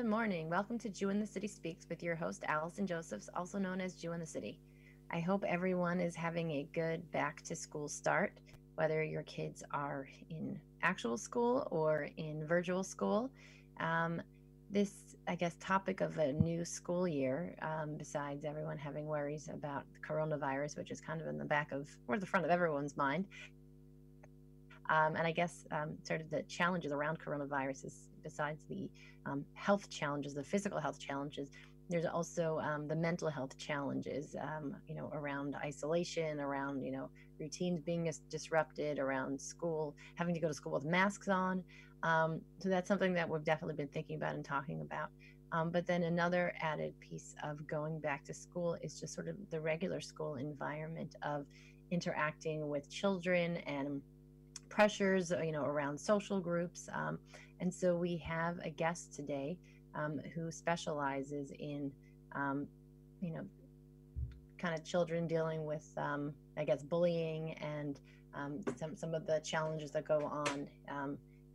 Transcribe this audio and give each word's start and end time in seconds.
Good 0.00 0.08
morning. 0.08 0.48
Welcome 0.48 0.78
to 0.78 0.88
Jew 0.88 1.10
in 1.10 1.20
the 1.20 1.26
City 1.26 1.46
Speaks 1.46 1.86
with 1.90 2.02
your 2.02 2.16
host, 2.16 2.42
Allison 2.48 2.86
Josephs, 2.86 3.28
also 3.34 3.58
known 3.58 3.82
as 3.82 3.96
Jew 3.96 4.12
in 4.12 4.20
the 4.20 4.24
City. 4.24 4.58
I 5.10 5.20
hope 5.20 5.44
everyone 5.46 6.00
is 6.00 6.16
having 6.16 6.50
a 6.52 6.66
good 6.72 7.12
back 7.12 7.42
to 7.42 7.54
school 7.54 7.86
start, 7.86 8.32
whether 8.76 9.04
your 9.04 9.24
kids 9.24 9.62
are 9.72 10.08
in 10.30 10.58
actual 10.82 11.18
school 11.18 11.68
or 11.70 12.08
in 12.16 12.46
virtual 12.46 12.82
school. 12.82 13.30
Um, 13.78 14.22
this, 14.70 15.16
I 15.28 15.34
guess, 15.34 15.54
topic 15.60 16.00
of 16.00 16.16
a 16.16 16.32
new 16.32 16.64
school 16.64 17.06
year, 17.06 17.54
um, 17.60 17.98
besides 17.98 18.46
everyone 18.46 18.78
having 18.78 19.04
worries 19.04 19.50
about 19.52 19.84
coronavirus, 20.02 20.78
which 20.78 20.90
is 20.90 21.02
kind 21.02 21.20
of 21.20 21.26
in 21.26 21.36
the 21.36 21.44
back 21.44 21.72
of 21.72 21.90
or 22.08 22.16
the 22.16 22.24
front 22.24 22.46
of 22.46 22.50
everyone's 22.50 22.96
mind. 22.96 23.26
Um, 24.90 25.14
and 25.14 25.26
I 25.26 25.32
guess 25.32 25.64
um, 25.70 25.96
sort 26.02 26.20
of 26.20 26.30
the 26.30 26.42
challenges 26.42 26.92
around 26.92 27.18
coronavirus 27.20 27.86
is 27.86 28.08
besides 28.22 28.58
the 28.68 28.90
um, 29.24 29.44
health 29.54 29.88
challenges, 29.88 30.34
the 30.34 30.42
physical 30.42 30.80
health 30.80 30.98
challenges, 30.98 31.48
there's 31.88 32.06
also 32.06 32.60
um, 32.60 32.86
the 32.86 32.94
mental 32.94 33.28
health 33.28 33.56
challenges, 33.56 34.36
um, 34.40 34.76
you 34.88 34.94
know, 34.94 35.10
around 35.12 35.56
isolation, 35.64 36.38
around, 36.40 36.82
you 36.82 36.92
know, 36.92 37.08
routines 37.40 37.80
being 37.80 38.10
disrupted, 38.30 38.98
around 38.98 39.40
school, 39.40 39.94
having 40.14 40.34
to 40.34 40.40
go 40.40 40.48
to 40.48 40.54
school 40.54 40.72
with 40.72 40.84
masks 40.84 41.28
on. 41.28 41.64
Um, 42.02 42.40
so 42.58 42.68
that's 42.68 42.86
something 42.86 43.12
that 43.14 43.28
we've 43.28 43.44
definitely 43.44 43.76
been 43.76 43.88
thinking 43.88 44.16
about 44.16 44.34
and 44.34 44.44
talking 44.44 44.80
about. 44.80 45.08
Um, 45.52 45.70
but 45.70 45.86
then 45.86 46.04
another 46.04 46.52
added 46.60 46.94
piece 47.00 47.34
of 47.42 47.66
going 47.66 47.98
back 47.98 48.24
to 48.26 48.34
school 48.34 48.76
is 48.82 49.00
just 49.00 49.14
sort 49.14 49.26
of 49.26 49.34
the 49.50 49.60
regular 49.60 50.00
school 50.00 50.36
environment 50.36 51.16
of 51.22 51.44
interacting 51.90 52.68
with 52.68 52.88
children 52.88 53.56
and 53.66 54.00
pressures, 54.70 55.32
uh, 55.32 55.40
you 55.42 55.52
know, 55.52 55.64
around 55.64 56.00
social 56.00 56.40
groups. 56.40 56.88
Um, 56.94 57.18
and 57.60 57.72
so 57.72 57.94
we 57.94 58.16
have 58.18 58.58
a 58.64 58.70
guest 58.70 59.12
today 59.12 59.58
um, 59.94 60.20
who 60.34 60.50
specializes 60.50 61.50
in, 61.58 61.92
um, 62.34 62.66
you 63.20 63.34
know, 63.34 63.44
kind 64.56 64.74
of 64.74 64.84
children 64.84 65.26
dealing 65.26 65.66
with, 65.66 65.86
um, 65.98 66.32
I 66.56 66.64
guess, 66.64 66.82
bullying 66.82 67.54
and 67.54 68.00
um, 68.34 68.60
some 68.76 68.96
some 68.96 69.14
of 69.14 69.26
the 69.26 69.40
challenges 69.40 69.90
that 69.90 70.06
go 70.06 70.24
on 70.24 70.68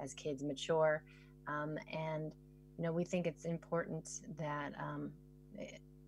as 0.01 0.13
kids 0.13 0.43
mature. 0.43 1.01
and 1.47 2.31
you 2.77 2.83
know, 2.83 2.91
we 2.91 3.05
think 3.05 3.25
it's 3.25 3.45
important 3.45 4.19
that 4.37 4.73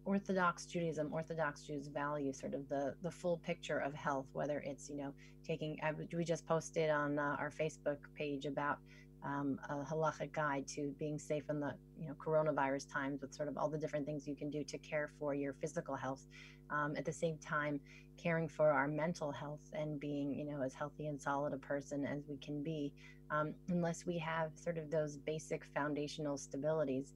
Orthodox 0.07 0.65
Judaism, 0.65 1.09
Orthodox 1.11 1.63
Jews 1.63 1.89
value 1.89 2.31
sort 2.31 2.53
of 2.53 2.69
the 2.69 2.95
the 3.03 3.11
full 3.11 3.37
picture 3.39 3.79
of 3.79 3.93
health, 3.93 4.27
whether 4.31 4.59
it's 4.65 4.89
you 4.89 4.95
know 4.95 5.13
taking. 5.45 5.77
We 6.13 6.23
just 6.23 6.47
posted 6.47 6.89
on 6.89 7.19
uh, 7.19 7.35
our 7.37 7.51
Facebook 7.51 7.97
page 8.15 8.45
about 8.45 8.79
um, 9.25 9.59
a 9.67 9.83
halachic 9.83 10.31
guide 10.31 10.65
to 10.69 10.95
being 10.97 11.19
safe 11.19 11.43
in 11.49 11.59
the 11.59 11.73
you 11.99 12.07
know 12.07 12.13
coronavirus 12.13 12.91
times 12.91 13.21
with 13.21 13.33
sort 13.33 13.49
of 13.49 13.57
all 13.57 13.67
the 13.67 13.77
different 13.77 14.05
things 14.05 14.25
you 14.25 14.35
can 14.35 14.49
do 14.49 14.63
to 14.63 14.77
care 14.77 15.11
for 15.19 15.35
your 15.35 15.53
physical 15.53 15.95
health. 15.95 16.25
Um, 16.69 16.95
at 16.95 17.03
the 17.03 17.13
same 17.13 17.37
time, 17.37 17.81
caring 18.17 18.47
for 18.47 18.71
our 18.71 18.87
mental 18.87 19.33
health 19.33 19.69
and 19.73 19.99
being 19.99 20.33
you 20.33 20.45
know 20.45 20.61
as 20.61 20.73
healthy 20.73 21.07
and 21.07 21.21
solid 21.21 21.51
a 21.51 21.57
person 21.57 22.05
as 22.05 22.23
we 22.29 22.37
can 22.37 22.63
be, 22.63 22.93
um, 23.29 23.53
unless 23.67 24.05
we 24.05 24.17
have 24.19 24.51
sort 24.55 24.77
of 24.77 24.89
those 24.89 25.17
basic 25.17 25.65
foundational 25.75 26.37
stabilities. 26.37 27.13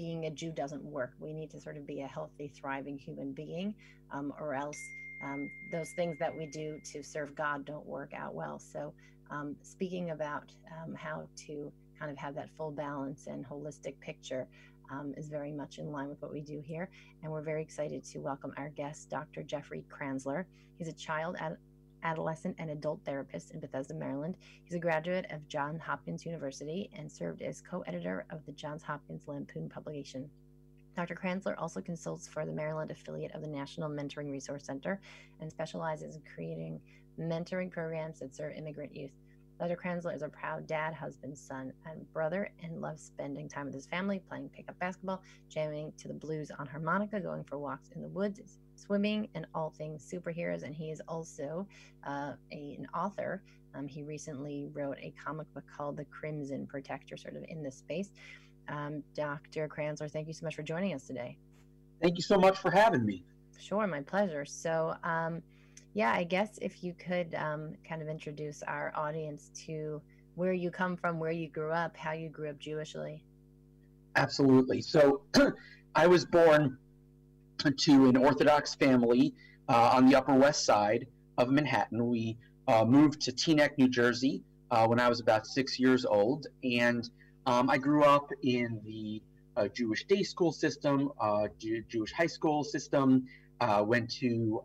Being 0.00 0.24
a 0.24 0.30
Jew 0.30 0.50
doesn't 0.50 0.82
work. 0.82 1.12
We 1.18 1.34
need 1.34 1.50
to 1.50 1.60
sort 1.60 1.76
of 1.76 1.86
be 1.86 2.00
a 2.00 2.06
healthy, 2.06 2.48
thriving 2.48 2.96
human 2.96 3.32
being, 3.32 3.74
um, 4.10 4.32
or 4.40 4.54
else 4.54 4.78
um, 5.22 5.50
those 5.70 5.90
things 5.94 6.16
that 6.18 6.34
we 6.34 6.46
do 6.46 6.80
to 6.94 7.02
serve 7.02 7.34
God 7.34 7.66
don't 7.66 7.84
work 7.84 8.14
out 8.14 8.34
well. 8.34 8.58
So, 8.58 8.94
um, 9.30 9.56
speaking 9.60 10.12
about 10.12 10.52
um, 10.72 10.94
how 10.94 11.28
to 11.46 11.70
kind 11.98 12.10
of 12.10 12.16
have 12.16 12.34
that 12.36 12.48
full 12.56 12.70
balance 12.70 13.26
and 13.26 13.44
holistic 13.46 14.00
picture 14.00 14.48
um, 14.90 15.12
is 15.18 15.28
very 15.28 15.52
much 15.52 15.76
in 15.76 15.92
line 15.92 16.08
with 16.08 16.22
what 16.22 16.32
we 16.32 16.40
do 16.40 16.62
here. 16.64 16.88
And 17.22 17.30
we're 17.30 17.42
very 17.42 17.60
excited 17.60 18.02
to 18.04 18.20
welcome 18.20 18.54
our 18.56 18.70
guest, 18.70 19.10
Dr. 19.10 19.42
Jeffrey 19.42 19.84
Kranzler. 19.90 20.46
He's 20.78 20.88
a 20.88 20.94
child 20.94 21.36
ad- 21.38 21.58
adolescent 22.02 22.56
and 22.58 22.70
adult 22.70 23.00
therapist 23.04 23.50
in 23.50 23.60
Bethesda, 23.60 23.94
Maryland. 23.94 24.36
He's 24.64 24.74
a 24.74 24.78
graduate 24.78 25.26
of 25.30 25.48
Johns 25.48 25.80
Hopkins 25.80 26.24
University 26.24 26.90
and 26.96 27.10
served 27.10 27.42
as 27.42 27.60
co 27.60 27.80
editor 27.82 28.26
of 28.30 28.44
the 28.46 28.52
Johns 28.52 28.82
Hopkins 28.82 29.26
Lampoon 29.26 29.68
publication. 29.68 30.28
Dr. 30.96 31.14
Kranzler 31.14 31.54
also 31.56 31.80
consults 31.80 32.26
for 32.26 32.44
the 32.44 32.52
Maryland 32.52 32.90
affiliate 32.90 33.32
of 33.32 33.42
the 33.42 33.48
National 33.48 33.88
Mentoring 33.88 34.30
Resource 34.30 34.64
Center 34.64 35.00
and 35.40 35.50
specializes 35.50 36.16
in 36.16 36.22
creating 36.34 36.80
mentoring 37.18 37.70
programs 37.70 38.20
that 38.20 38.34
serve 38.34 38.54
immigrant 38.54 38.94
youth. 38.94 39.12
Dr. 39.60 39.76
Kranzler 39.76 40.16
is 40.16 40.22
a 40.22 40.28
proud 40.28 40.66
dad, 40.66 40.94
husband, 40.94 41.36
son, 41.36 41.70
and 41.84 42.10
brother 42.14 42.48
and 42.62 42.80
loves 42.80 43.02
spending 43.02 43.46
time 43.46 43.66
with 43.66 43.74
his 43.74 43.84
family, 43.84 44.22
playing 44.26 44.48
pickup 44.48 44.78
basketball, 44.78 45.22
jamming 45.50 45.92
to 45.98 46.08
the 46.08 46.14
blues 46.14 46.50
on 46.58 46.66
harmonica, 46.66 47.20
going 47.20 47.44
for 47.44 47.58
walks 47.58 47.90
in 47.94 48.00
the 48.00 48.08
woods, 48.08 48.40
swimming, 48.74 49.28
and 49.34 49.46
all 49.54 49.68
things 49.76 50.02
superheroes. 50.10 50.62
And 50.62 50.74
he 50.74 50.90
is 50.90 51.02
also 51.06 51.68
uh, 52.06 52.32
a, 52.50 52.76
an 52.78 52.86
author. 52.94 53.42
Um, 53.74 53.86
he 53.86 54.02
recently 54.02 54.66
wrote 54.72 54.96
a 54.98 55.12
comic 55.22 55.52
book 55.52 55.64
called 55.76 55.98
The 55.98 56.06
Crimson 56.06 56.66
Protector, 56.66 57.18
sort 57.18 57.36
of 57.36 57.44
in 57.46 57.62
this 57.62 57.76
space. 57.76 58.12
Um, 58.68 59.02
Dr. 59.14 59.68
Kranzler, 59.68 60.10
thank 60.10 60.26
you 60.26 60.32
so 60.32 60.46
much 60.46 60.56
for 60.56 60.62
joining 60.62 60.94
us 60.94 61.06
today. 61.06 61.36
Thank 62.00 62.16
you 62.16 62.22
so 62.22 62.38
much 62.38 62.56
for 62.56 62.70
having 62.70 63.04
me. 63.04 63.24
Sure, 63.58 63.86
my 63.86 64.00
pleasure. 64.00 64.46
So, 64.46 64.94
um, 65.04 65.42
yeah, 65.94 66.12
I 66.12 66.24
guess 66.24 66.58
if 66.62 66.84
you 66.84 66.94
could 66.94 67.34
um, 67.34 67.74
kind 67.88 68.00
of 68.02 68.08
introduce 68.08 68.62
our 68.62 68.92
audience 68.94 69.50
to 69.66 70.00
where 70.34 70.52
you 70.52 70.70
come 70.70 70.96
from, 70.96 71.18
where 71.18 71.32
you 71.32 71.48
grew 71.48 71.72
up, 71.72 71.96
how 71.96 72.12
you 72.12 72.28
grew 72.28 72.48
up 72.48 72.58
Jewishly. 72.58 73.22
Absolutely. 74.16 74.82
So, 74.82 75.22
I 75.94 76.06
was 76.06 76.24
born 76.24 76.78
to 77.58 78.08
an 78.08 78.16
Orthodox 78.16 78.74
family 78.74 79.34
uh, 79.68 79.90
on 79.94 80.06
the 80.06 80.16
Upper 80.16 80.34
West 80.34 80.64
Side 80.64 81.06
of 81.36 81.50
Manhattan. 81.50 82.06
We 82.06 82.36
uh, 82.68 82.84
moved 82.84 83.20
to 83.22 83.32
Teaneck, 83.32 83.76
New 83.76 83.88
Jersey 83.88 84.42
uh, 84.70 84.86
when 84.86 85.00
I 85.00 85.08
was 85.08 85.20
about 85.20 85.46
six 85.46 85.78
years 85.78 86.04
old. 86.04 86.46
And 86.62 87.08
um, 87.46 87.68
I 87.68 87.78
grew 87.78 88.04
up 88.04 88.28
in 88.42 88.80
the 88.84 89.22
uh, 89.56 89.68
Jewish 89.68 90.04
day 90.06 90.22
school 90.22 90.52
system, 90.52 91.10
uh, 91.20 91.48
Jew- 91.58 91.84
Jewish 91.88 92.12
high 92.12 92.26
school 92.26 92.62
system, 92.64 93.26
uh, 93.60 93.82
went 93.86 94.10
to 94.10 94.62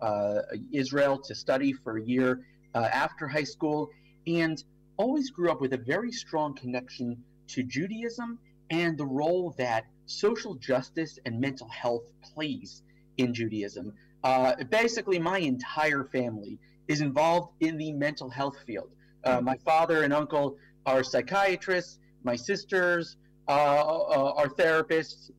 Israel 0.72 1.20
to 1.20 1.36
study 1.36 1.74
for 1.74 1.98
a 1.98 2.04
year 2.04 2.46
after 2.74 3.28
high 3.28 3.44
school, 3.44 3.90
and 4.28 4.64
always 4.98 5.30
grew 5.30 5.52
up 5.52 5.62
with 5.62 5.74
a 5.74 5.78
very 5.78 6.12
strong 6.12 6.56
connection 6.56 7.18
to 7.48 7.64
Judaism 7.64 8.40
and 8.70 8.98
the 8.98 9.06
role 9.06 9.54
that 9.58 9.86
social 10.06 10.56
justice 10.56 11.20
and 11.26 11.40
mental 11.40 11.68
health 11.70 12.04
plays 12.22 12.82
in 13.18 13.34
Judaism. 13.34 13.94
Uh, 14.24 14.56
basically, 14.70 15.20
my 15.20 15.40
entire 15.40 16.04
family 16.06 16.58
is 16.88 17.02
involved 17.02 17.54
in 17.60 17.78
the 17.78 17.92
mental 17.94 18.30
health 18.30 18.58
field. 18.66 18.90
Uh, 19.24 19.42
my 19.42 19.58
father 19.58 20.04
and 20.04 20.14
uncle 20.14 20.58
are 20.86 21.04
psychiatrists. 21.04 22.00
My 22.24 22.36
sisters 22.36 23.18
uh, 23.48 23.52
uh 23.52 24.34
are 24.38 24.48
therapists. 24.48 25.32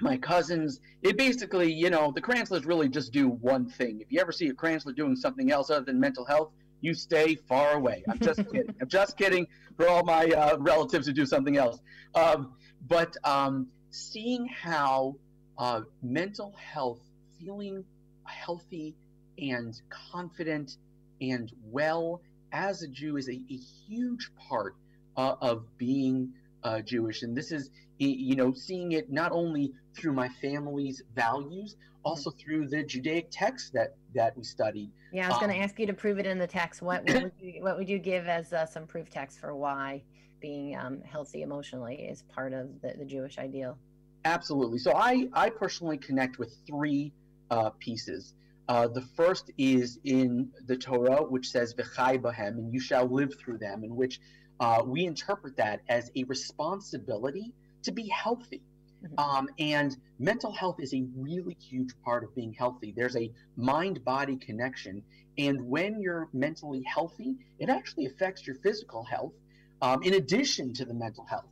My 0.00 0.16
cousins. 0.16 0.80
It 1.02 1.16
basically, 1.16 1.72
you 1.72 1.90
know, 1.90 2.12
the 2.12 2.22
Kranzlers 2.22 2.66
really 2.66 2.88
just 2.88 3.12
do 3.12 3.28
one 3.28 3.68
thing. 3.68 4.00
If 4.00 4.10
you 4.10 4.20
ever 4.20 4.32
see 4.32 4.48
a 4.48 4.54
Kranzler 4.54 4.94
doing 4.94 5.16
something 5.16 5.50
else 5.50 5.70
other 5.70 5.84
than 5.84 6.00
mental 6.00 6.24
health, 6.24 6.50
you 6.80 6.94
stay 6.94 7.34
far 7.34 7.74
away. 7.74 8.02
I'm 8.08 8.18
just 8.18 8.38
kidding. 8.52 8.74
I'm 8.80 8.88
just 8.88 9.16
kidding 9.16 9.46
for 9.76 9.88
all 9.88 10.04
my 10.04 10.26
uh, 10.26 10.56
relatives 10.58 11.06
who 11.06 11.12
do 11.12 11.26
something 11.26 11.56
else. 11.56 11.80
Um, 12.14 12.54
but 12.88 13.16
um, 13.24 13.68
seeing 13.90 14.46
how 14.46 15.16
uh, 15.58 15.82
mental 16.02 16.54
health, 16.56 17.00
feeling 17.38 17.84
healthy 18.24 18.94
and 19.38 19.80
confident 20.12 20.76
and 21.20 21.52
well 21.64 22.22
as 22.52 22.82
a 22.82 22.88
Jew 22.88 23.16
is 23.16 23.28
a, 23.28 23.32
a 23.32 23.56
huge 23.56 24.30
part 24.48 24.74
uh, 25.16 25.34
of 25.40 25.64
being 25.78 26.32
uh, 26.62 26.80
Jewish. 26.80 27.22
And 27.22 27.36
this 27.36 27.52
is, 27.52 27.70
you 28.06 28.36
know, 28.36 28.52
seeing 28.52 28.92
it 28.92 29.10
not 29.12 29.32
only 29.32 29.72
through 29.94 30.12
my 30.12 30.28
family's 30.40 31.02
values, 31.14 31.76
also 32.02 32.30
mm-hmm. 32.30 32.38
through 32.38 32.68
the 32.68 32.82
Judaic 32.82 33.28
texts 33.30 33.70
that 33.70 33.94
that 34.14 34.36
we 34.36 34.44
studied. 34.44 34.90
Yeah, 35.12 35.26
I 35.26 35.28
was 35.28 35.34
um, 35.36 35.46
going 35.46 35.58
to 35.58 35.62
ask 35.62 35.78
you 35.78 35.86
to 35.86 35.92
prove 35.92 36.18
it 36.18 36.26
in 36.26 36.38
the 36.38 36.46
text. 36.46 36.82
What, 36.82 37.04
what 37.04 37.22
would 37.22 37.32
you 37.40 37.62
what 37.62 37.76
would 37.76 37.88
you 37.88 37.98
give 37.98 38.26
as 38.26 38.52
uh, 38.52 38.66
some 38.66 38.86
proof 38.86 39.10
text 39.10 39.38
for 39.38 39.54
why 39.54 40.02
being 40.40 40.76
um, 40.76 41.02
healthy 41.02 41.42
emotionally 41.42 41.96
is 41.96 42.22
part 42.22 42.52
of 42.52 42.80
the, 42.80 42.94
the 42.98 43.04
Jewish 43.04 43.38
ideal? 43.38 43.76
Absolutely. 44.24 44.78
So 44.78 44.92
I, 44.94 45.28
I 45.32 45.50
personally 45.50 45.98
connect 45.98 46.38
with 46.38 46.54
three 46.66 47.12
uh, 47.50 47.70
pieces. 47.78 48.34
Uh, 48.68 48.86
the 48.86 49.00
first 49.00 49.50
is 49.58 49.98
in 50.04 50.50
the 50.66 50.76
Torah, 50.76 51.22
which 51.22 51.50
says 51.50 51.74
"V'chai 51.74 52.18
bahem," 52.18 52.58
and 52.58 52.72
you 52.72 52.80
shall 52.80 53.06
live 53.06 53.34
through 53.38 53.58
them, 53.58 53.84
in 53.84 53.94
which 53.96 54.20
uh, 54.60 54.82
we 54.84 55.04
interpret 55.04 55.56
that 55.56 55.80
as 55.88 56.10
a 56.16 56.24
responsibility 56.24 57.52
to 57.82 57.92
be 57.92 58.08
healthy. 58.08 58.62
Mm-hmm. 59.04 59.18
Um, 59.18 59.48
and 59.58 59.96
mental 60.18 60.52
health 60.52 60.76
is 60.78 60.92
a 60.92 61.04
really 61.16 61.56
huge 61.58 61.92
part 62.04 62.22
of 62.24 62.34
being 62.34 62.52
healthy. 62.52 62.92
There's 62.94 63.16
a 63.16 63.30
mind 63.56 64.04
body 64.04 64.36
connection. 64.36 65.02
And 65.38 65.62
when 65.68 66.00
you're 66.00 66.28
mentally 66.32 66.82
healthy, 66.82 67.36
it 67.58 67.68
actually 67.70 68.06
affects 68.06 68.46
your 68.46 68.56
physical 68.56 69.04
health 69.04 69.32
um, 69.80 70.02
in 70.02 70.14
addition 70.14 70.74
to 70.74 70.84
the 70.84 70.94
mental 70.94 71.24
health. 71.24 71.48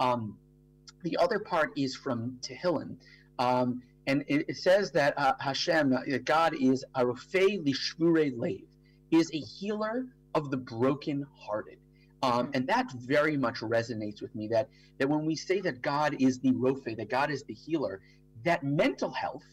Um, 0.00 0.36
The 1.04 1.16
other 1.18 1.38
part 1.38 1.70
is 1.76 1.94
from 1.94 2.38
Tehillim. 2.42 2.96
Um, 3.38 3.82
and 4.08 4.24
it, 4.26 4.46
it, 4.48 4.56
says 4.56 4.90
that 4.92 5.14
uh, 5.16 5.34
Hashem, 5.38 5.92
uh, 5.92 6.00
God 6.24 6.54
is 6.58 6.84
HaRofei 6.96 7.62
Lishvurei 7.64 8.32
Lev, 8.36 8.66
is 9.12 9.30
a 9.32 9.38
healer 9.38 10.06
of 10.34 10.50
the 10.50 10.56
broken-hearted. 10.56 11.78
Um, 12.22 12.46
hmm. 12.46 12.50
and 12.54 12.66
that 12.66 12.90
very 12.92 13.36
much 13.36 13.60
resonates 13.60 14.20
with 14.20 14.34
me 14.34 14.48
that, 14.48 14.68
that 14.98 15.08
when 15.08 15.24
we 15.24 15.36
say 15.36 15.60
that 15.60 15.82
God 15.82 16.16
is 16.18 16.40
the 16.40 16.52
Rofe, 16.52 16.96
that 16.96 17.08
God 17.08 17.30
is 17.30 17.44
the 17.44 17.54
healer, 17.54 18.00
that 18.44 18.62
mental 18.64 19.10
health 19.10 19.44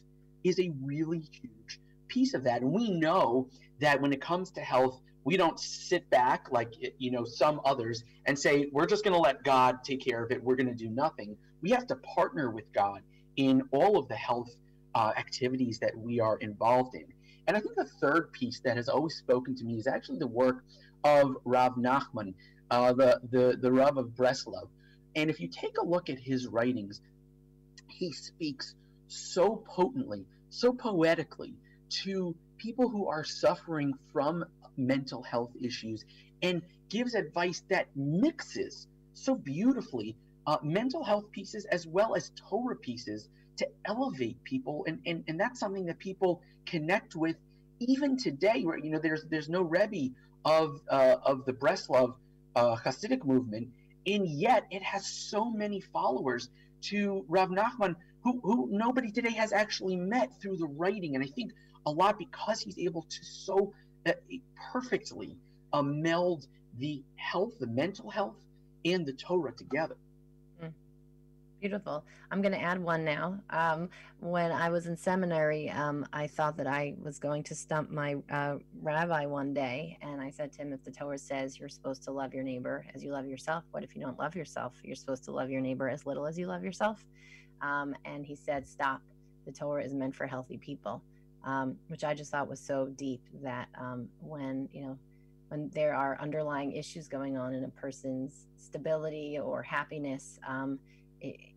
is 0.43 0.59
a 0.59 0.71
really 0.83 1.19
huge 1.19 1.79
piece 2.07 2.33
of 2.33 2.43
that. 2.43 2.61
And 2.61 2.71
we 2.71 2.91
know 2.91 3.49
that 3.79 4.01
when 4.01 4.13
it 4.13 4.21
comes 4.21 4.51
to 4.51 4.61
health, 4.61 5.01
we 5.25 5.37
don't 5.37 5.59
sit 5.59 6.07
back 6.11 6.47
like 6.51 6.73
you 6.99 7.11
know 7.11 7.25
some 7.25 7.59
others 7.65 8.03
and 8.27 8.37
say 8.37 8.69
we're 8.71 8.85
just 8.85 9.03
going 9.03 9.15
to 9.15 9.19
let 9.19 9.43
God 9.43 9.79
take 9.83 10.05
care 10.05 10.23
of 10.23 10.31
it. 10.31 10.41
We're 10.41 10.55
going 10.55 10.67
to 10.67 10.75
do 10.75 10.89
nothing. 10.89 11.35
We 11.61 11.71
have 11.71 11.87
to 11.87 11.95
partner 11.97 12.51
with 12.51 12.71
God 12.73 13.01
in 13.35 13.63
all 13.71 13.97
of 13.97 14.07
the 14.07 14.15
health 14.15 14.55
uh, 14.93 15.11
activities 15.17 15.79
that 15.79 15.97
we 15.97 16.19
are 16.19 16.37
involved 16.37 16.95
in. 16.95 17.05
And 17.47 17.57
I 17.57 17.59
think 17.59 17.75
the 17.75 17.89
third 18.01 18.31
piece 18.31 18.59
that 18.61 18.77
has 18.77 18.87
always 18.87 19.15
spoken 19.15 19.55
to 19.55 19.63
me 19.63 19.77
is 19.77 19.87
actually 19.87 20.19
the 20.19 20.27
work 20.27 20.63
of 21.03 21.35
Rav 21.43 21.75
Nachman, 21.75 22.33
uh, 22.71 22.93
the, 22.93 23.19
the, 23.31 23.57
the 23.61 23.71
Rav 23.71 23.97
of 23.97 24.07
Breslov. 24.09 24.67
And 25.15 25.29
if 25.29 25.39
you 25.39 25.47
take 25.47 25.77
a 25.77 25.85
look 25.85 26.09
at 26.09 26.19
his 26.19 26.47
writings, 26.47 27.01
he 27.87 28.11
speaks 28.11 28.75
so 29.07 29.63
potently, 29.67 30.25
so 30.49 30.73
poetically 30.73 31.53
to 32.03 32.35
people 32.57 32.89
who 32.89 33.07
are 33.07 33.23
suffering 33.23 33.93
from 34.11 34.43
mental 34.77 35.23
health 35.23 35.51
issues 35.61 36.03
and 36.41 36.61
gives 36.89 37.15
advice 37.15 37.63
that 37.69 37.87
mixes 37.95 38.87
so 39.13 39.35
beautifully 39.35 40.15
uh, 40.47 40.57
mental 40.61 41.03
health 41.03 41.31
pieces 41.31 41.65
as 41.65 41.87
well 41.87 42.15
as 42.15 42.31
Torah 42.49 42.75
pieces 42.75 43.29
to 43.57 43.67
elevate 43.85 44.43
people. 44.43 44.83
And, 44.87 44.99
and, 45.05 45.23
and 45.27 45.39
that's 45.39 45.59
something 45.59 45.85
that 45.85 45.99
people 45.99 46.41
connect 46.65 47.15
with 47.15 47.37
even 47.79 48.17
today, 48.17 48.63
where, 48.63 48.77
you 48.77 48.89
know, 48.89 48.99
there's, 48.99 49.23
there's 49.25 49.49
no 49.49 49.61
Rebbe 49.61 50.13
of, 50.43 50.81
uh, 50.89 51.15
of 51.23 51.45
the 51.45 51.53
Breslov 51.53 52.15
uh, 52.55 52.75
Hasidic 52.75 53.25
movement, 53.25 53.69
and 54.05 54.27
yet 54.27 54.65
it 54.71 54.83
has 54.83 55.05
so 55.05 55.49
many 55.49 55.81
followers 55.81 56.49
to 56.81 57.25
Rav 57.27 57.49
Nachman, 57.49 57.95
who, 58.23 58.39
who 58.43 58.69
nobody 58.71 59.11
today 59.11 59.31
has 59.31 59.51
actually 59.53 59.95
met 59.95 60.29
through 60.41 60.57
the 60.57 60.67
writing. 60.67 61.15
And 61.15 61.23
I 61.23 61.27
think 61.27 61.51
a 61.85 61.91
lot 61.91 62.17
because 62.17 62.61
he's 62.61 62.77
able 62.79 63.03
to 63.03 63.25
so 63.25 63.73
uh, 64.05 64.13
perfectly 64.71 65.37
uh, 65.73 65.81
meld 65.81 66.47
the 66.77 67.03
health, 67.15 67.53
the 67.59 67.67
mental 67.67 68.09
health, 68.09 68.35
and 68.83 69.05
the 69.05 69.13
Torah 69.13 69.51
together. 69.51 69.97
Beautiful. 71.65 72.05
I'm 72.29 72.43
going 72.43 72.51
to 72.51 72.61
add 72.61 72.77
one 72.77 73.03
now. 73.03 73.39
Um, 73.49 73.89
when 74.19 74.51
I 74.51 74.69
was 74.69 74.85
in 74.85 74.95
seminary, 74.95 75.71
um, 75.71 76.05
I 76.13 76.27
thought 76.27 76.57
that 76.57 76.67
I 76.67 76.93
was 77.01 77.17
going 77.17 77.41
to 77.41 77.55
stump 77.55 77.89
my 77.89 78.17
uh, 78.29 78.57
rabbi 78.83 79.25
one 79.25 79.51
day. 79.51 79.97
And 80.03 80.21
I 80.21 80.29
said 80.29 80.51
to 80.51 80.61
him, 80.61 80.73
if 80.73 80.83
the 80.83 80.91
Torah 80.91 81.17
says 81.17 81.57
you're 81.57 81.67
supposed 81.67 82.03
to 82.03 82.11
love 82.11 82.35
your 82.35 82.43
neighbor 82.43 82.85
as 82.93 83.03
you 83.03 83.11
love 83.11 83.25
yourself, 83.25 83.63
what 83.71 83.83
if 83.83 83.95
you 83.95 84.01
don't 84.03 84.19
love 84.19 84.35
yourself? 84.35 84.75
You're 84.83 84.95
supposed 84.95 85.23
to 85.23 85.31
love 85.31 85.49
your 85.49 85.59
neighbor 85.59 85.89
as 85.89 86.05
little 86.05 86.27
as 86.27 86.37
you 86.37 86.45
love 86.45 86.63
yourself. 86.63 87.03
Um, 87.63 87.95
and 88.05 88.23
he 88.23 88.35
said, 88.35 88.67
stop. 88.67 89.01
The 89.47 89.51
Torah 89.51 89.83
is 89.83 89.95
meant 89.95 90.13
for 90.13 90.27
healthy 90.27 90.59
people, 90.59 91.01
um, 91.43 91.77
which 91.87 92.03
I 92.03 92.13
just 92.13 92.29
thought 92.29 92.47
was 92.47 92.59
so 92.59 92.89
deep 92.95 93.23
that 93.41 93.69
um, 93.75 94.07
when, 94.19 94.69
you 94.71 94.83
know, 94.83 94.99
when 95.47 95.71
there 95.73 95.95
are 95.95 96.15
underlying 96.21 96.73
issues 96.73 97.07
going 97.07 97.37
on 97.37 97.55
in 97.55 97.63
a 97.63 97.69
person's 97.69 98.45
stability 98.55 99.39
or 99.39 99.63
happiness, 99.63 100.39
um, 100.47 100.77
it, 101.21 101.54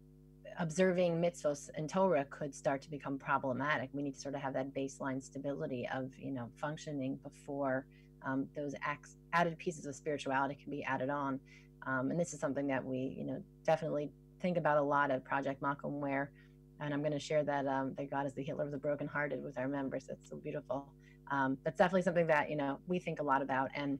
observing 0.58 1.20
mitzvos 1.20 1.70
and 1.76 1.88
Torah 1.88 2.24
could 2.30 2.54
start 2.54 2.82
to 2.82 2.90
become 2.90 3.18
problematic. 3.18 3.90
We 3.92 4.02
need 4.02 4.14
to 4.14 4.20
sort 4.20 4.34
of 4.34 4.40
have 4.40 4.54
that 4.54 4.74
baseline 4.74 5.22
stability 5.22 5.88
of 5.92 6.10
you 6.18 6.32
know 6.32 6.50
functioning 6.56 7.18
before 7.22 7.86
um, 8.26 8.48
those 8.56 8.74
acts, 8.82 9.16
added 9.32 9.56
pieces 9.58 9.86
of 9.86 9.94
spirituality 9.94 10.58
can 10.60 10.70
be 10.70 10.82
added 10.82 11.10
on. 11.10 11.38
Um, 11.86 12.10
and 12.10 12.18
this 12.18 12.34
is 12.34 12.40
something 12.40 12.66
that 12.66 12.84
we 12.84 13.14
you 13.16 13.24
know 13.24 13.42
definitely 13.64 14.10
think 14.40 14.56
about 14.56 14.78
a 14.78 14.82
lot 14.82 15.10
at 15.10 15.24
Project 15.24 15.62
Makom, 15.62 16.00
where 16.00 16.32
and 16.80 16.94
I'm 16.94 17.00
going 17.00 17.12
to 17.12 17.20
share 17.20 17.44
that 17.44 17.66
um, 17.66 17.94
that 17.96 18.10
God 18.10 18.26
is 18.26 18.34
the 18.34 18.42
healer 18.42 18.64
of 18.64 18.72
the 18.72 18.78
brokenhearted 18.78 19.42
with 19.42 19.58
our 19.58 19.68
members. 19.68 20.06
That's 20.08 20.28
so 20.28 20.36
beautiful. 20.36 20.88
Um, 21.30 21.58
that's 21.64 21.76
definitely 21.76 22.02
something 22.02 22.26
that 22.26 22.50
you 22.50 22.56
know 22.56 22.80
we 22.88 22.98
think 22.98 23.20
a 23.20 23.24
lot 23.24 23.42
about. 23.42 23.70
And 23.74 23.98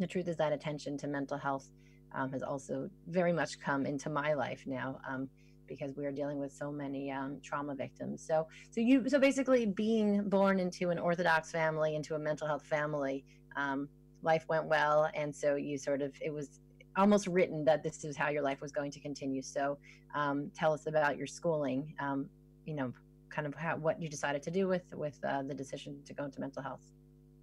the 0.00 0.08
truth 0.08 0.26
is 0.26 0.36
that 0.38 0.52
attention 0.52 0.98
to 0.98 1.06
mental 1.06 1.38
health 1.38 1.68
um, 2.12 2.32
has 2.32 2.42
also 2.42 2.90
very 3.06 3.32
much 3.32 3.60
come 3.60 3.86
into 3.86 4.10
my 4.10 4.34
life 4.34 4.64
now. 4.66 4.98
Because 5.66 5.94
we 5.96 6.04
are 6.06 6.12
dealing 6.12 6.38
with 6.38 6.52
so 6.52 6.70
many 6.70 7.10
um, 7.10 7.38
trauma 7.42 7.74
victims. 7.74 8.24
So, 8.26 8.46
so 8.70 8.80
you, 8.80 9.08
so 9.08 9.18
basically, 9.18 9.66
being 9.66 10.28
born 10.28 10.60
into 10.60 10.90
an 10.90 10.98
Orthodox 10.98 11.50
family, 11.50 11.94
into 11.94 12.14
a 12.14 12.18
mental 12.18 12.46
health 12.46 12.66
family, 12.66 13.24
um, 13.56 13.88
life 14.22 14.44
went 14.48 14.66
well, 14.66 15.10
and 15.14 15.34
so 15.34 15.56
you 15.56 15.78
sort 15.78 16.02
of, 16.02 16.12
it 16.20 16.32
was 16.32 16.60
almost 16.96 17.26
written 17.26 17.64
that 17.64 17.82
this 17.82 18.04
is 18.04 18.16
how 18.16 18.28
your 18.28 18.42
life 18.42 18.60
was 18.60 18.72
going 18.72 18.90
to 18.90 19.00
continue. 19.00 19.42
So, 19.42 19.78
um, 20.14 20.50
tell 20.56 20.72
us 20.72 20.86
about 20.86 21.16
your 21.16 21.26
schooling. 21.26 21.94
Um, 21.98 22.28
you 22.66 22.74
know, 22.74 22.92
kind 23.30 23.46
of 23.46 23.54
how, 23.54 23.76
what 23.76 24.00
you 24.00 24.08
decided 24.08 24.42
to 24.42 24.50
do 24.50 24.68
with 24.68 24.82
with 24.94 25.18
uh, 25.26 25.42
the 25.42 25.54
decision 25.54 25.98
to 26.06 26.14
go 26.14 26.24
into 26.24 26.40
mental 26.40 26.62
health. 26.62 26.82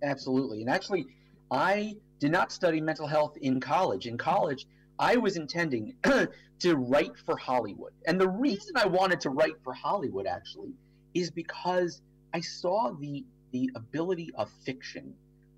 Absolutely, 0.03 0.61
and 0.61 0.69
actually, 0.69 1.05
I 1.51 1.95
did 2.19 2.31
not 2.31 2.51
study 2.51 2.81
mental 2.81 3.07
health 3.07 3.37
in 3.41 3.59
college. 3.59 4.07
In 4.07 4.17
college. 4.17 4.67
I 5.01 5.15
was 5.15 5.35
intending 5.35 5.95
to 6.59 6.75
write 6.75 7.17
for 7.25 7.35
Hollywood. 7.35 7.91
And 8.05 8.21
the 8.21 8.29
reason 8.29 8.77
I 8.77 8.85
wanted 8.85 9.19
to 9.21 9.31
write 9.31 9.55
for 9.63 9.73
Hollywood 9.73 10.27
actually 10.27 10.75
is 11.15 11.31
because 11.31 12.01
I 12.33 12.39
saw 12.41 12.91
the 12.91 13.25
the 13.51 13.69
ability 13.75 14.31
of 14.35 14.49
fiction 14.63 15.13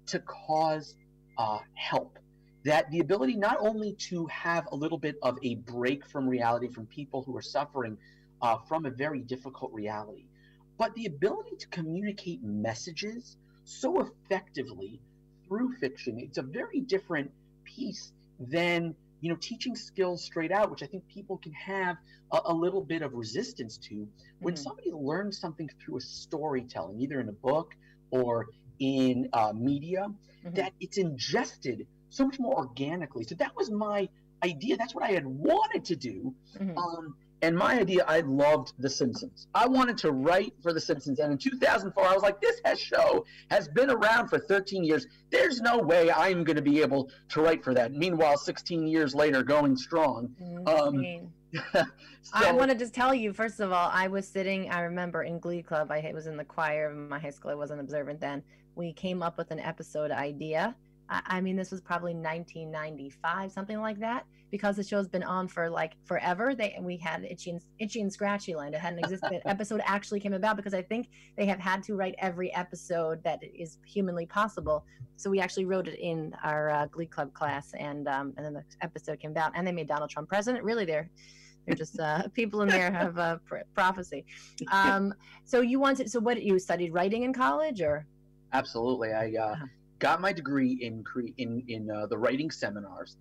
to 0.08 0.20
cause 0.20 0.96
uh, 1.38 1.60
help. 1.76 2.18
That 2.64 2.90
the 2.90 3.02
ability 3.02 3.36
not 3.36 3.58
only 3.60 3.94
to 4.10 4.26
have 4.28 4.68
a 4.72 4.76
little 4.76 4.98
bit 4.98 5.18
of 5.22 5.38
a 5.44 5.56
break 5.56 6.08
from 6.08 6.28
reality 6.28 6.70
from 6.70 6.88
people 6.88 7.22
who 7.22 7.36
are 7.36 7.42
suffering 7.42 7.98
uh, 8.42 8.58
from 8.70 8.86
a 8.86 8.90
very 8.90 9.20
difficult 9.20 9.74
reality, 9.74 10.26
but 10.78 10.96
the 10.96 11.06
ability 11.06 11.58
to 11.58 11.68
communicate 11.68 12.42
messages 12.42 13.36
so 13.66 14.00
effectively 14.00 15.02
through 15.48 15.74
fiction. 15.74 16.18
It's 16.18 16.38
a 16.38 16.44
very 16.44 16.80
different 16.80 17.30
piece 17.66 18.14
than 18.40 18.96
you 19.24 19.30
know, 19.30 19.38
teaching 19.40 19.74
skills 19.74 20.22
straight 20.22 20.52
out, 20.52 20.70
which 20.70 20.84
I 20.84 20.86
think 20.86 21.08
people 21.08 21.38
can 21.38 21.54
have 21.54 21.96
a, 22.34 22.42
a 22.48 22.54
little 22.54 22.82
bit 22.82 23.02
of 23.02 23.14
resistance 23.14 23.78
to. 23.78 24.06
When 24.40 24.54
mm-hmm. 24.54 24.62
somebody 24.62 24.92
learns 24.92 25.40
something 25.40 25.70
through 25.80 25.96
a 25.96 26.02
storytelling, 26.02 27.00
either 27.00 27.22
in 27.22 27.30
a 27.30 27.32
book 27.32 27.74
or 28.12 28.48
in 28.80 29.30
uh, 29.32 29.54
media, 29.56 30.08
mm-hmm. 30.10 30.56
that 30.56 30.74
it's 30.82 30.98
ingested 30.98 31.88
so 32.10 32.26
much 32.26 32.38
more 32.38 32.54
organically. 32.54 33.24
So 33.24 33.36
that 33.36 33.56
was 33.56 33.72
my 33.72 34.10
idea. 34.44 34.76
That's 34.76 34.94
what 34.94 35.06
I 35.06 35.12
had 35.12 35.26
wanted 35.26 35.86
to 35.86 35.96
do. 35.96 36.36
Mm-hmm. 36.60 36.78
Um, 36.78 37.16
and 37.44 37.58
my 37.58 37.78
idea, 37.78 38.06
I 38.08 38.22
loved 38.22 38.72
The 38.80 38.90
Simpsons. 38.90 39.48
I 39.54 39.68
wanted 39.68 39.98
to 39.98 40.14
write 40.14 40.54
for 40.64 40.72
The 40.72 40.80
Simpsons. 40.80 41.20
And 41.20 41.34
in 41.34 41.38
2004, 41.38 42.02
I 42.02 42.14
was 42.14 42.24
like, 42.24 42.40
this 42.40 42.62
has 42.64 42.80
show 42.80 43.26
has 43.52 43.68
been 43.68 43.92
around 43.92 44.30
for 44.30 44.40
13 44.40 44.82
years. 44.86 45.08
There's 45.30 45.60
no 45.60 45.78
way 45.78 46.10
I'm 46.10 46.46
going 46.46 46.56
to 46.56 46.62
be 46.62 46.80
able 46.82 47.12
to 47.30 47.42
write 47.42 47.62
for 47.62 47.74
that. 47.74 47.92
Meanwhile, 47.92 48.38
16 48.38 48.88
years 48.88 49.14
later, 49.14 49.44
going 49.44 49.76
strong. 49.76 50.34
Mm-hmm. 50.42 50.68
Um, 50.70 51.28
so, 52.22 52.32
I 52.34 52.54
want 52.54 52.72
to 52.72 52.78
just 52.78 52.94
tell 52.94 53.14
you, 53.14 53.34
first 53.34 53.60
of 53.60 53.74
all, 53.74 53.90
I 53.92 54.08
was 54.08 54.26
sitting, 54.26 54.72
I 54.72 54.80
remember 54.80 55.24
in 55.24 55.38
Glee 55.38 55.62
Club, 55.62 55.92
I 55.92 56.10
was 56.14 56.28
in 56.28 56.38
the 56.38 56.46
choir 56.46 56.92
of 56.92 56.96
my 56.96 57.20
high 57.20 57.30
school. 57.30 57.52
I 57.52 57.56
wasn't 57.56 57.82
observant 57.82 58.22
then. 58.22 58.42
We 58.76 58.94
came 58.94 59.22
up 59.22 59.38
with 59.38 59.52
an 59.52 59.60
episode 59.60 60.12
idea. 60.12 60.76
I, 61.10 61.42
mean, 61.42 61.56
this 61.56 61.72
was 61.72 61.82
probably 61.82 62.14
1995, 62.14 63.52
something 63.52 63.80
like 63.80 64.00
that 64.00 64.26
because 64.52 64.76
the 64.76 64.84
show's 64.84 65.08
been 65.08 65.24
on 65.24 65.48
for 65.48 65.70
like 65.70 65.94
forever. 66.06 66.56
They 66.56 66.78
we 66.80 66.98
had 66.98 67.24
Itchy 67.24 67.50
and, 67.52 67.62
Itchy 67.80 68.02
and 68.02 68.12
Scratchy 68.12 68.56
Land. 68.56 68.76
It 68.76 68.82
hadn't 68.82 69.00
existed. 69.00 69.42
episode 69.46 69.82
actually 69.84 70.20
came 70.20 70.34
about 70.34 70.58
because 70.58 70.74
I 70.74 70.82
think 70.82 71.10
they 71.38 71.46
have 71.46 71.60
had 71.60 71.84
to 71.84 71.96
write 71.96 72.16
every 72.20 72.54
episode 72.54 73.24
that 73.24 73.40
is 73.44 73.80
humanly 73.86 74.26
possible. 74.26 74.86
So 75.18 75.30
we 75.30 75.40
actually 75.40 75.66
wrote 75.66 75.88
it 75.88 76.00
in 76.00 76.36
our 76.44 76.70
uh, 76.70 76.86
Glee 76.88 77.06
Club 77.06 77.34
class, 77.34 77.74
and 77.78 78.08
um, 78.08 78.34
and 78.38 78.46
then 78.46 78.54
the 78.54 78.64
episode 78.82 79.20
came 79.20 79.36
out, 79.38 79.52
and 79.56 79.66
they 79.66 79.72
made 79.72 79.88
Donald 79.88 80.10
Trump 80.10 80.30
president. 80.30 80.64
Really, 80.64 80.86
they're 80.86 81.10
they're 81.66 81.76
just 81.76 82.00
uh, 82.00 82.28
people 82.34 82.62
in 82.62 82.70
there 82.70 82.92
have 82.92 83.18
a 83.18 83.42
prophecy. 83.74 84.26
Um, 84.72 85.14
so 85.46 85.62
you 85.62 85.80
wanted 85.80 86.10
so 86.10 86.20
what 86.20 86.42
you 86.42 86.58
studied 86.58 86.94
writing 86.94 87.24
in 87.24 87.34
college 87.34 87.82
or? 87.82 88.06
Absolutely, 88.54 89.12
I 89.14 89.34
uh, 89.38 89.46
uh-huh. 89.46 89.66
Got 90.08 90.22
my 90.28 90.34
degree 90.42 90.74
in 90.88 91.04
cre- 91.04 91.36
in 91.38 91.52
in 91.76 91.90
uh, 91.90 92.06
the 92.12 92.18
writing 92.24 92.52
seminars 92.52 93.12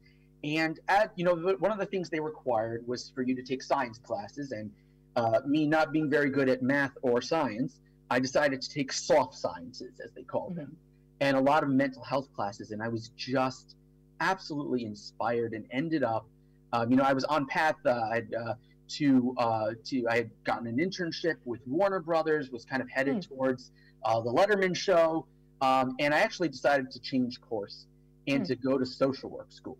and 0.44 0.80
at 0.88 1.12
you 1.16 1.24
know 1.24 1.34
one 1.58 1.70
of 1.70 1.78
the 1.78 1.86
things 1.86 2.10
they 2.10 2.20
required 2.20 2.86
was 2.86 3.10
for 3.14 3.22
you 3.22 3.34
to 3.36 3.42
take 3.42 3.62
science 3.62 3.98
classes, 3.98 4.52
and 4.52 4.70
uh, 5.16 5.40
me 5.46 5.66
not 5.66 5.92
being 5.92 6.10
very 6.10 6.30
good 6.30 6.48
at 6.48 6.62
math 6.62 6.92
or 7.02 7.20
science, 7.20 7.80
I 8.10 8.18
decided 8.18 8.60
to 8.62 8.68
take 8.68 8.92
soft 8.92 9.34
sciences 9.34 10.00
as 10.04 10.12
they 10.12 10.22
call 10.22 10.48
mm-hmm. 10.48 10.60
them, 10.60 10.76
and 11.20 11.36
a 11.36 11.40
lot 11.40 11.62
of 11.62 11.68
mental 11.68 12.02
health 12.02 12.28
classes, 12.34 12.72
and 12.72 12.82
I 12.82 12.88
was 12.88 13.10
just 13.16 13.76
absolutely 14.20 14.84
inspired 14.84 15.52
and 15.52 15.64
ended 15.70 16.02
up. 16.02 16.26
Um, 16.72 16.90
you 16.90 16.96
know, 16.96 17.04
I 17.04 17.12
was 17.12 17.24
on 17.24 17.46
path. 17.46 17.76
Uh, 17.84 18.08
I'd 18.12 18.34
uh, 18.34 18.54
to 18.88 19.34
uh, 19.38 19.70
to 19.84 20.06
I 20.10 20.16
had 20.16 20.30
gotten 20.44 20.66
an 20.66 20.78
internship 20.78 21.36
with 21.44 21.60
Warner 21.66 22.00
Brothers, 22.00 22.50
was 22.50 22.64
kind 22.64 22.82
of 22.82 22.88
headed 22.90 23.14
Hmm. 23.14 23.20
towards 23.20 23.70
uh, 24.04 24.20
the 24.20 24.32
Letterman 24.32 24.76
show, 24.76 25.26
um, 25.62 25.94
and 26.00 26.12
I 26.12 26.18
actually 26.18 26.48
decided 26.48 26.90
to 26.90 27.00
change 27.00 27.40
course 27.40 27.86
and 28.26 28.40
Hmm. 28.40 28.44
to 28.44 28.56
go 28.56 28.78
to 28.78 28.84
social 28.84 29.30
work 29.30 29.50
school. 29.52 29.78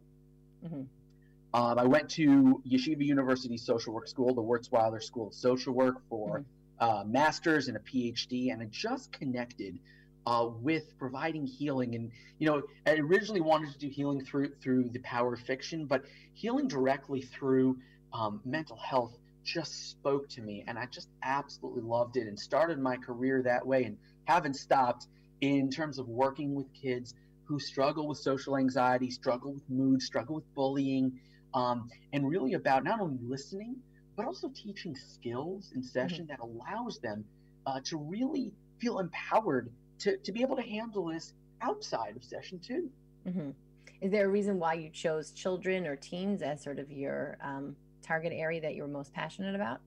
Mhm. 0.65 0.87
Um, 1.55 1.79
I 1.79 1.85
went 1.85 2.09
to 2.11 2.63
Yeshiva 2.67 3.05
University 3.05 3.59
Social 3.59 3.93
Work 3.93 4.09
School, 4.09 4.33
the 4.33 4.43
Wurzweiler 4.43 5.03
School 5.03 5.27
of 5.27 5.35
Social 5.35 5.75
Work, 5.75 6.01
for 6.09 6.41
Mhm. 6.41 6.45
uh, 6.79 7.05
master's 7.05 7.69
and 7.69 7.77
a 7.77 7.81
PhD, 7.81 8.51
and 8.53 8.63
I 8.63 8.65
just 8.67 9.13
connected 9.13 9.79
uh, 10.25 10.49
with 10.61 10.97
providing 10.99 11.47
healing. 11.47 11.95
And 11.97 12.13
you 12.39 12.47
know, 12.47 12.63
I 12.87 12.95
originally 12.95 13.41
wanted 13.41 13.73
to 13.73 13.79
do 13.79 13.89
healing 13.89 14.25
through 14.25 14.55
through 14.61 14.89
the 14.91 15.01
power 15.01 15.35
of 15.35 15.41
fiction, 15.41 15.87
but 15.87 16.05
healing 16.33 16.69
directly 16.69 17.23
through 17.23 17.79
um, 18.13 18.41
mental 18.45 18.77
health 18.77 19.19
just 19.45 19.91
spoke 19.91 20.29
to 20.31 20.41
me, 20.41 20.63
and 20.67 20.79
I 20.79 20.87
just 20.87 21.09
absolutely 21.23 21.83
loved 21.83 22.17
it, 22.17 22.29
and 22.29 22.39
started 22.39 22.79
my 22.79 22.97
career 22.97 23.43
that 23.43 23.67
way, 23.67 23.85
and 23.85 23.99
haven't 24.25 24.55
stopped 24.55 25.09
in 25.43 25.69
terms 25.71 25.99
of 25.99 26.09
working 26.09 26.55
with 26.55 26.67
kids 26.73 27.15
who 27.45 27.59
struggle 27.61 28.09
with 28.09 28.19
social 28.19 28.57
anxiety, 28.57 29.11
struggle 29.11 29.53
with 29.53 29.69
mood, 29.69 30.01
struggle 30.01 30.37
with 30.37 30.55
bullying, 30.55 31.21
um, 31.53 31.91
and 32.15 32.27
really 32.27 32.55
about 32.55 32.83
not 32.83 33.01
only 33.01 33.19
listening 33.23 33.77
but 34.17 34.27
also 34.27 34.49
teaching 34.55 34.95
skills 34.95 35.73
in 35.75 35.83
session 35.83 36.27
that 36.27 36.39
allows 36.41 36.99
them 36.99 37.25
uh, 37.67 37.81
to 37.85 37.97
really 37.97 38.53
feel 38.79 38.99
empowered 38.99 39.71
to, 39.99 40.17
to 40.19 40.33
be 40.33 40.43
able 40.43 40.57
to 40.57 40.63
handle 40.63 41.07
this 41.07 41.33
outside 41.63 42.17
of 42.17 42.25
session 42.25 42.59
two. 42.59 42.91
hmm 43.25 43.51
Is 44.01 44.11
there 44.11 44.27
a 44.27 44.29
reason 44.29 44.59
why 44.59 44.75
you 44.75 44.91
chose 44.91 45.31
children 45.31 45.87
or 45.87 45.97
teens 45.97 46.43
as 46.43 46.63
sort 46.63 46.79
of 46.79 46.91
your 46.91 47.39
um, 47.43 47.77
target 48.03 48.33
area 48.35 48.61
that 48.61 48.75
you're 48.75 48.89
most 48.89 49.13
passionate 49.13 49.55
about? 49.55 49.81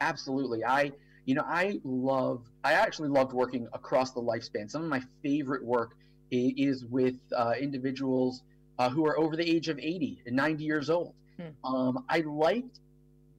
Absolutely. 0.00 0.64
I, 0.64 0.92
you 1.28 1.34
know, 1.34 1.44
I 1.46 1.78
love, 1.84 2.42
I 2.64 2.72
actually 2.72 3.10
loved 3.10 3.34
working 3.34 3.68
across 3.74 4.12
the 4.12 4.20
lifespan. 4.22 4.70
Some 4.70 4.82
of 4.82 4.88
my 4.88 5.02
favorite 5.22 5.62
work 5.62 5.94
is 6.30 6.86
with 6.86 7.16
uh, 7.36 7.52
individuals 7.60 8.42
uh, 8.78 8.88
who 8.88 9.06
are 9.06 9.18
over 9.18 9.36
the 9.36 9.46
age 9.46 9.68
of 9.68 9.78
80 9.78 10.22
and 10.24 10.34
90 10.34 10.64
years 10.64 10.88
old. 10.88 11.12
Hmm. 11.38 11.66
Um, 11.66 12.04
I 12.08 12.20
liked 12.20 12.80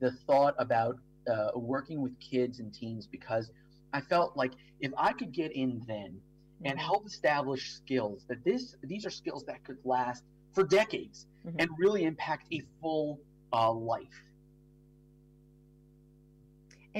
the 0.02 0.12
thought 0.12 0.54
about 0.60 1.00
uh, 1.28 1.50
working 1.56 2.00
with 2.04 2.14
kids 2.20 2.60
and 2.60 2.72
teens 2.72 3.08
because 3.08 3.50
I 3.92 4.02
felt 4.02 4.38
like 4.38 4.52
if 4.82 4.92
I 4.96 5.12
could 5.12 5.32
get 5.32 5.52
in 5.54 5.82
then 5.88 6.22
and 6.66 6.78
Mhm. 6.78 6.82
help 6.84 7.08
establish 7.08 7.72
skills 7.72 8.24
that 8.28 8.44
this 8.44 8.76
these 8.84 9.04
are 9.08 9.10
skills 9.10 9.46
that 9.46 9.64
could 9.64 9.80
last 9.84 10.24
for 10.54 10.64
decades 10.64 11.26
Mhm. 11.44 11.56
and 11.58 11.70
really 11.80 12.04
impact 12.04 12.54
a 12.54 12.62
full 12.82 13.20
uh, 13.52 13.74
life. 13.74 14.24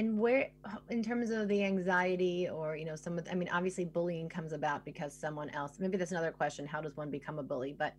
And 0.00 0.18
where, 0.18 0.48
in 0.88 1.02
terms 1.02 1.28
of 1.28 1.46
the 1.46 1.62
anxiety 1.62 2.48
or, 2.48 2.74
you 2.74 2.86
know, 2.86 2.96
some 2.96 3.18
of, 3.18 3.28
I 3.30 3.34
mean, 3.34 3.50
obviously 3.52 3.84
bullying 3.84 4.30
comes 4.30 4.54
about 4.54 4.82
because 4.82 5.12
someone 5.12 5.50
else, 5.50 5.78
maybe 5.78 5.98
that's 5.98 6.10
another 6.10 6.30
question. 6.30 6.66
How 6.66 6.80
does 6.80 6.96
one 6.96 7.10
become 7.10 7.38
a 7.38 7.42
bully? 7.42 7.76
But 7.78 7.92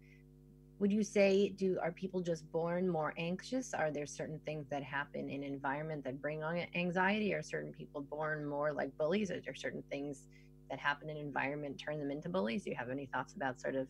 would 0.79 0.91
you 0.91 1.03
say, 1.03 1.50
do, 1.50 1.77
are 1.79 1.91
people 1.91 2.20
just 2.20 2.51
born 2.51 2.89
more 2.89 3.13
anxious? 3.20 3.75
Are 3.75 3.91
there 3.91 4.08
certain 4.08 4.39
things 4.48 4.65
that 4.72 4.81
happen 4.81 5.29
in 5.29 5.43
environment 5.43 6.03
that 6.05 6.20
bring 6.20 6.41
on 6.41 6.65
anxiety? 6.74 7.36
Are 7.36 7.43
certain 7.43 7.72
people 7.72 8.01
born 8.01 8.48
more 8.48 8.74
like 8.74 8.98
bullies? 8.98 9.29
Are 9.29 9.39
there 9.39 9.53
certain 9.53 9.84
things 9.91 10.24
that 10.72 10.79
happen 10.79 11.08
in 11.08 11.17
environment 11.17 11.77
turn 11.77 12.00
them 12.00 12.10
into 12.10 12.29
bullies? 12.29 12.63
Do 12.63 12.72
you 12.72 12.77
have 12.77 12.89
any 12.89 13.05
thoughts 13.13 13.36
about 13.36 13.62
sort 13.62 13.75
of 13.75 13.86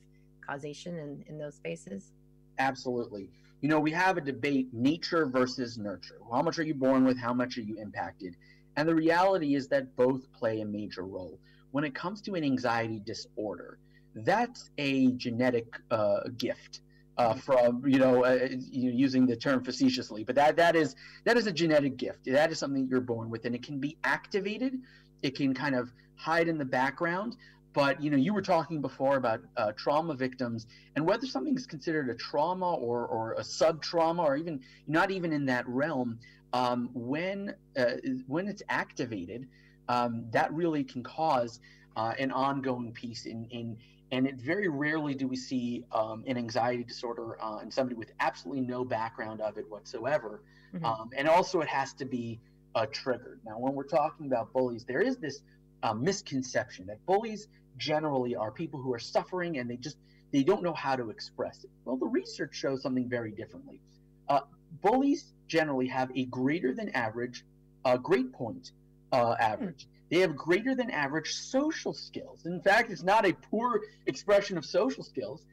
causation 0.45 0.97
in, 0.97 1.23
in 1.29 1.37
those 1.37 1.55
spaces? 1.55 2.11
Absolutely. 2.59 3.29
You 3.61 3.69
know, 3.69 3.79
we 3.79 3.91
have 3.91 4.17
a 4.17 4.21
debate 4.21 4.73
nature 4.73 5.27
versus 5.27 5.77
nurture. 5.77 6.17
How 6.31 6.41
much 6.41 6.57
are 6.57 6.63
you 6.63 6.73
born 6.73 7.05
with? 7.05 7.17
How 7.17 7.33
much 7.33 7.57
are 7.57 7.61
you 7.61 7.77
impacted? 7.77 8.35
And 8.75 8.89
the 8.89 8.95
reality 8.95 9.55
is 9.55 9.67
that 9.67 9.95
both 9.95 10.31
play 10.31 10.61
a 10.61 10.65
major 10.65 11.03
role. 11.03 11.39
When 11.71 11.83
it 11.83 11.93
comes 11.93 12.21
to 12.23 12.33
an 12.33 12.43
anxiety 12.43 12.99
disorder, 13.05 13.77
that's 14.15 14.71
a 14.77 15.11
genetic 15.11 15.67
uh, 15.91 16.21
gift. 16.37 16.81
Uh, 17.17 17.33
from 17.35 17.85
you 17.85 17.99
know, 17.99 18.23
uh, 18.23 18.47
using 18.71 19.27
the 19.27 19.35
term 19.35 19.63
facetiously, 19.63 20.23
but 20.23 20.33
that 20.33 20.55
that 20.55 20.75
is 20.75 20.95
that 21.25 21.37
is 21.37 21.45
a 21.45 21.51
genetic 21.51 21.97
gift. 21.97 22.25
That 22.25 22.51
is 22.51 22.57
something 22.57 22.87
you're 22.89 23.01
born 23.01 23.29
with, 23.29 23.45
and 23.45 23.53
it 23.53 23.61
can 23.61 23.79
be 23.79 23.97
activated. 24.03 24.79
It 25.21 25.35
can 25.35 25.53
kind 25.53 25.75
of 25.75 25.91
hide 26.15 26.47
in 26.47 26.57
the 26.57 26.65
background, 26.65 27.35
but 27.73 28.01
you 28.01 28.09
know 28.09 28.17
you 28.17 28.33
were 28.33 28.41
talking 28.41 28.81
before 28.81 29.17
about 29.17 29.41
uh, 29.57 29.71
trauma 29.73 30.13
victims 30.13 30.67
and 30.95 31.05
whether 31.05 31.25
something 31.25 31.55
is 31.55 31.65
considered 31.65 32.09
a 32.09 32.15
trauma 32.15 32.73
or, 32.73 33.05
or 33.07 33.33
a 33.33 33.43
sub 33.43 33.81
trauma 33.81 34.23
or 34.23 34.35
even 34.35 34.59
not 34.87 35.11
even 35.11 35.31
in 35.31 35.45
that 35.45 35.67
realm 35.67 36.19
um, 36.53 36.89
when 36.93 37.53
uh, 37.77 37.93
when 38.27 38.47
it's 38.47 38.63
activated 38.69 39.47
um, 39.89 40.25
that 40.31 40.51
really 40.53 40.83
can 40.83 41.03
cause 41.03 41.59
uh, 41.95 42.13
an 42.19 42.31
ongoing 42.31 42.91
piece 42.91 43.25
in, 43.25 43.45
in 43.51 43.77
and 44.11 44.27
it 44.27 44.35
very 44.35 44.67
rarely 44.67 45.13
do 45.15 45.27
we 45.27 45.35
see 45.37 45.83
um, 45.93 46.23
an 46.27 46.37
anxiety 46.37 46.83
disorder 46.83 47.41
uh, 47.41 47.59
in 47.59 47.71
somebody 47.71 47.95
with 47.95 48.11
absolutely 48.19 48.61
no 48.61 48.83
background 48.83 49.41
of 49.41 49.57
it 49.57 49.69
whatsoever 49.69 50.41
Mhm. 50.73 50.85
um, 50.85 51.09
and 51.17 51.27
also 51.27 51.59
it 51.59 51.67
has 51.67 51.93
to 51.93 52.05
be 52.05 52.39
uh, 52.75 52.85
triggered 52.91 53.39
now 53.45 53.59
when 53.59 53.73
we're 53.73 53.83
talking 53.83 54.27
about 54.27 54.51
bullies 54.53 54.85
there 54.85 55.01
is 55.01 55.17
this 55.17 55.41
uh, 55.83 55.93
misconception 55.93 56.85
that 56.87 57.05
bullies 57.05 57.47
generally 57.77 58.35
are 58.35 58.51
people 58.51 58.81
who 58.81 58.93
are 58.93 58.99
suffering 58.99 59.57
and 59.57 59.69
they 59.69 59.77
just 59.77 59.97
they 60.31 60.43
don't 60.43 60.63
know 60.63 60.73
how 60.73 60.95
to 60.95 61.09
express 61.09 61.63
it. 61.63 61.69
Well 61.85 61.97
the 61.97 62.07
research 62.07 62.55
shows 62.55 62.81
something 62.81 63.09
very 63.09 63.31
differently. 63.31 63.81
Uh, 64.27 64.41
bullies 64.81 65.33
generally 65.47 65.87
have 65.87 66.09
a 66.15 66.25
greater 66.25 66.73
than 66.73 66.89
average 66.89 67.43
uh, 67.83 67.97
grade 67.97 68.31
point 68.33 68.71
uh, 69.11 69.35
average. 69.39 69.87
They 70.09 70.19
have 70.19 70.35
greater 70.35 70.75
than 70.75 70.89
average 70.91 71.33
social 71.33 71.93
skills. 71.93 72.45
In 72.45 72.61
fact 72.61 72.91
it's 72.91 73.03
not 73.03 73.25
a 73.25 73.33
poor 73.33 73.81
expression 74.05 74.57
of 74.57 74.65
social 74.65 75.03
skills. 75.03 75.43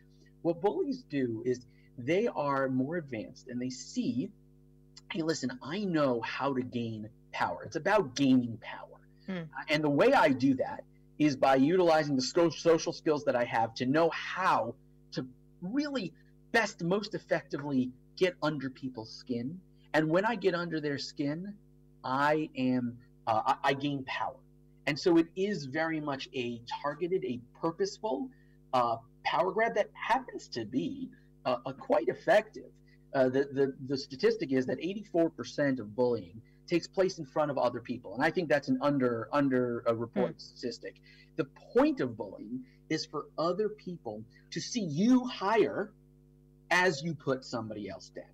What 0.42 0.60
bullies 0.60 1.02
do 1.02 1.42
is 1.44 1.66
they 1.96 2.28
are 2.28 2.68
more 2.68 2.96
advanced 2.96 3.48
and 3.48 3.60
they 3.60 3.70
see 3.70 4.30
hey 5.12 5.22
listen 5.22 5.50
i 5.62 5.80
know 5.80 6.20
how 6.20 6.54
to 6.54 6.62
gain 6.62 7.08
power. 7.32 7.64
It's 7.64 7.76
about 7.76 8.14
gaining 8.14 8.58
power. 8.60 8.84
Hmm. 9.26 9.42
and 9.68 9.84
the 9.84 9.90
way 9.90 10.14
i 10.14 10.30
do 10.30 10.54
that 10.54 10.84
is 11.18 11.36
by 11.36 11.56
utilizing 11.56 12.16
the 12.16 12.22
social 12.22 12.92
skills 12.92 13.24
that 13.24 13.34
I 13.34 13.44
have 13.44 13.74
to 13.74 13.86
know 13.86 14.10
how 14.10 14.74
to 15.12 15.26
really 15.60 16.12
best, 16.52 16.82
most 16.82 17.14
effectively 17.14 17.90
get 18.16 18.36
under 18.42 18.70
people's 18.70 19.12
skin. 19.12 19.60
And 19.94 20.08
when 20.08 20.24
I 20.24 20.36
get 20.36 20.54
under 20.54 20.80
their 20.80 20.98
skin, 20.98 21.54
I 22.04 22.48
am, 22.56 22.98
uh, 23.26 23.42
I, 23.46 23.70
I 23.70 23.74
gain 23.74 24.04
power. 24.04 24.36
And 24.86 24.98
so 24.98 25.18
it 25.18 25.26
is 25.36 25.66
very 25.66 26.00
much 26.00 26.28
a 26.34 26.60
targeted, 26.82 27.24
a 27.24 27.40
purposeful 27.60 28.28
uh, 28.72 28.96
power 29.24 29.52
grab 29.52 29.74
that 29.74 29.90
happens 29.92 30.48
to 30.48 30.64
be 30.64 31.08
uh, 31.44 31.56
quite 31.72 32.08
effective. 32.08 32.70
Uh, 33.14 33.28
the, 33.28 33.48
the, 33.52 33.74
the 33.86 33.96
statistic 33.96 34.52
is 34.52 34.66
that 34.66 34.78
84% 34.78 35.80
of 35.80 35.94
bullying 35.96 36.40
takes 36.68 36.86
place 36.86 37.18
in 37.18 37.26
front 37.26 37.50
of 37.50 37.58
other 37.58 37.80
people. 37.80 38.14
And 38.14 38.24
i 38.24 38.30
think 38.30 38.48
that's 38.48 38.68
an 38.68 38.78
under 38.80 39.28
under 39.32 39.82
uh, 39.86 39.92
a 39.92 39.94
reported 39.94 40.34
hmm. 40.34 40.38
statistic. 40.38 40.94
The 41.36 41.44
point 41.72 42.00
of 42.00 42.16
bullying 42.16 42.64
is 42.88 43.06
for 43.06 43.26
other 43.36 43.68
people 43.68 44.24
to 44.50 44.60
see 44.60 44.80
you 44.80 45.24
higher 45.26 45.92
as 46.70 47.02
you 47.02 47.14
put 47.14 47.44
somebody 47.44 47.88
else 47.88 48.08
down 48.08 48.24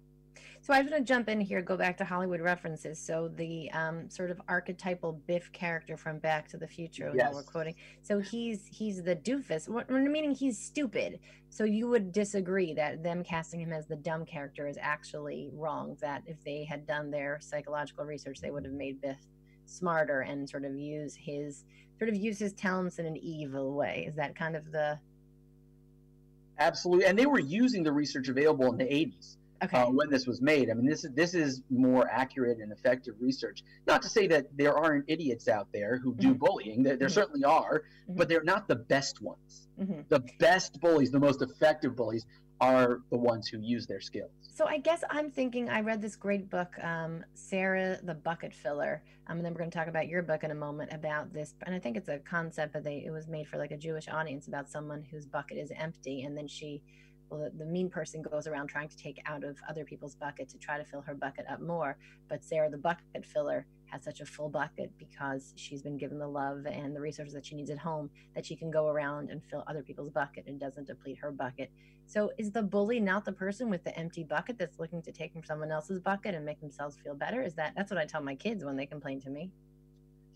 So 0.64 0.73
I 0.73 0.80
was 0.80 0.88
going 0.88 1.04
to 1.04 1.06
jump 1.06 1.28
in 1.28 1.42
here, 1.42 1.61
go 1.61 1.76
back 1.76 1.94
to 1.99 2.06
Hollywood 2.06 2.40
references. 2.40 2.99
So 2.99 3.28
the 3.37 3.71
um, 3.73 4.09
sort 4.09 4.30
of 4.30 4.40
archetypal 4.49 5.21
Biff 5.26 5.52
character 5.52 5.94
from 5.94 6.18
Back 6.21 6.49
to 6.49 6.56
the 6.56 6.66
Future 6.66 7.12
that 7.14 7.35
we're 7.35 7.42
quoting. 7.42 7.75
So 8.00 8.18
he's 8.18 8.66
he's 8.73 9.02
the 9.02 9.14
doofus, 9.14 9.68
meaning 9.90 10.35
he's 10.35 10.59
stupid. 10.59 11.18
So 11.50 11.64
you 11.64 11.87
would 11.88 12.12
disagree 12.12 12.73
that 12.73 13.02
them 13.02 13.23
casting 13.23 13.61
him 13.61 13.75
as 13.75 13.87
the 13.87 13.97
dumb 13.97 14.25
character 14.25 14.66
is 14.66 14.78
actually 14.80 15.50
wrong. 15.52 15.99
That 16.00 16.23
if 16.25 16.42
they 16.44 16.64
had 16.64 16.87
done 16.87 17.11
their 17.11 17.40
psychological 17.42 18.06
research, 18.06 18.40
they 18.40 18.50
would 18.50 18.64
have 18.64 18.73
made 18.73 19.02
Biff 19.02 19.18
smarter 19.66 20.23
and 20.23 20.49
sort 20.49 20.64
of 20.64 20.75
use 20.75 21.14
his 21.14 21.66
sort 21.99 22.09
of 22.09 22.16
use 22.16 22.38
his 22.38 22.54
talents 22.54 22.99
in 22.99 23.04
an 23.04 23.18
evil 23.18 23.75
way. 23.75 24.06
Is 24.09 24.14
that 24.16 24.35
kind 24.35 24.56
of 24.56 24.73
the 24.73 24.99
absolutely 26.59 27.04
and 27.04 27.18
they 27.18 27.26
were 27.26 27.38
using 27.38 27.83
the 27.83 27.92
research 27.92 28.28
available 28.28 28.73
in 28.73 28.78
the 28.78 28.85
80s 28.85 29.37
okay? 29.64 29.78
uh, 29.78 29.90
when 29.90 30.11
this 30.11 30.26
was 30.26 30.40
made. 30.40 30.71
I 30.71 30.75
mean, 30.75 30.87
this 30.87 31.04
is 31.04 31.12
this 31.12 31.35
is 31.35 31.62
more 31.71 32.09
accurate 32.11 32.59
and 32.59 32.73
effective 32.73 33.14
research. 33.21 33.62
Not 33.87 34.02
to 34.02 34.09
say 34.09 34.26
that 34.28 34.47
there 34.56 34.76
aren't 34.76 35.04
idiots 35.09 35.49
out 35.49 35.68
there 35.73 35.99
who 35.99 36.14
do 36.14 36.35
Mhm. 36.35 36.38
bullying. 36.38 36.83
There, 36.83 36.97
there 36.97 37.09
Mhm. 37.09 37.12
certainly 37.12 37.44
are, 37.44 37.85
Mhm. 38.09 38.16
but 38.16 38.28
they're 38.28 38.42
not 38.44 38.68
the 38.68 38.76
best 38.76 39.21
ones. 39.21 39.68
hmm 39.76 40.02
The 40.09 40.21
best 40.38 40.80
bullies, 40.80 41.11
the 41.11 41.18
most 41.21 41.42
effective 41.42 41.97
bullies, 41.97 42.26
are 42.61 43.00
the 43.11 43.18
ones 43.18 43.49
who 43.49 43.59
use 43.59 43.87
their 43.87 44.00
skills. 44.00 44.30
So 44.52 44.66
I 44.66 44.78
guess 44.78 45.02
I'm 45.11 45.30
thinking 45.33 45.68
I 45.68 45.80
read 45.80 46.00
this 46.00 46.14
great 46.14 46.49
book, 46.49 46.73
um, 46.83 47.25
Sarah 47.35 47.99
the 48.00 48.14
Bucket 48.14 48.54
Filler, 48.54 49.02
um, 49.26 49.38
and 49.38 49.44
then 49.44 49.52
we're 49.52 49.59
going 49.59 49.71
to 49.71 49.76
talk 49.76 49.88
about 49.88 50.06
your 50.06 50.23
book 50.23 50.44
in 50.44 50.52
a 50.52 50.54
moment 50.54 50.92
about 50.92 51.33
this. 51.33 51.54
And 51.66 51.75
I 51.75 51.80
think 51.80 51.97
it's 51.97 52.09
a 52.09 52.21
concept 52.21 52.73
that 52.75 52.85
they 52.85 53.04
it 53.04 53.11
was 53.11 53.26
made 53.26 53.49
for 53.49 53.59
like 53.59 53.73
a 53.73 53.76
Jewish 53.76 54.09
audience 54.09 54.47
about 54.47 54.71
someone 54.71 55.02
whose 55.02 55.26
bucket 55.26 55.59
is 55.59 55.73
empty, 55.76 56.23
and 56.23 56.37
then 56.37 56.47
she 56.47 56.83
well, 57.31 57.40
the, 57.40 57.50
the, 57.59 57.64
mean 57.64 57.88
person 57.88 58.23
goes 58.23 58.47
around 58.47 58.69
trying 58.69 58.88
to 58.88 58.97
take 58.97 59.21
out 59.26 59.45
of 59.45 59.57
other 59.69 59.85
people's 59.85 60.14
bucket 60.14 60.49
to 60.50 60.59
try 60.59 60.78
to 60.78 60.85
fill 60.85 61.00
her 61.02 61.14
bucket 61.14 61.47
up 61.50 61.61
more. 61.61 61.97
But 62.28 62.45
Sarah, 62.45 62.71
the 62.71 62.78
bucket 62.78 63.25
filler, 63.25 63.66
has 63.87 64.02
such 64.02 64.21
a 64.21 64.26
full 64.26 64.49
bucket 64.49 64.90
because 64.99 65.52
she's 65.57 65.83
been 65.83 65.97
given 65.97 66.19
the 66.19 66.26
love 66.26 66.66
and 66.66 66.95
the 66.95 67.00
resources 67.00 67.35
that 67.35 67.47
she 67.47 67.54
needs 67.54 67.71
at 67.71 67.78
home 67.78 68.11
that 68.35 68.45
she 68.45 68.57
can 68.57 68.71
go 68.71 68.88
around 68.88 69.31
and 69.31 69.43
fill 69.45 69.64
other 69.66 69.83
people's 69.83 70.11
bucket 70.11 70.45
and 70.47 70.59
doesn't 70.59 70.87
deplete 70.87 71.19
her 71.19 71.31
bucket. 71.31 71.71
So, 72.07 72.31
is 72.38 72.50
the 72.50 72.62
bully 72.62 73.00
not 73.00 73.25
the 73.25 73.33
person 73.33 73.71
with 73.71 73.85
the 73.85 73.97
empty 73.99 74.25
bucket 74.25 74.59
that's 74.59 74.78
looking 74.78 75.00
to 75.02 75.12
take 75.12 75.33
from 75.33 75.45
someone 75.45 75.71
else's 75.71 76.00
bucket 76.00 76.35
and 76.35 76.45
make 76.45 76.61
themselves 76.61 76.97
feel 77.02 77.14
better? 77.14 77.43
Is 77.43 77.54
that 77.54 77.73
that's 77.76 77.90
what 77.90 77.99
I 77.99 78.04
tell 78.04 78.23
my 78.23 78.35
kids 78.35 78.64
when 78.64 78.76
they 78.76 78.87
complain 78.87 79.21
to 79.23 79.31
me? 79.31 79.50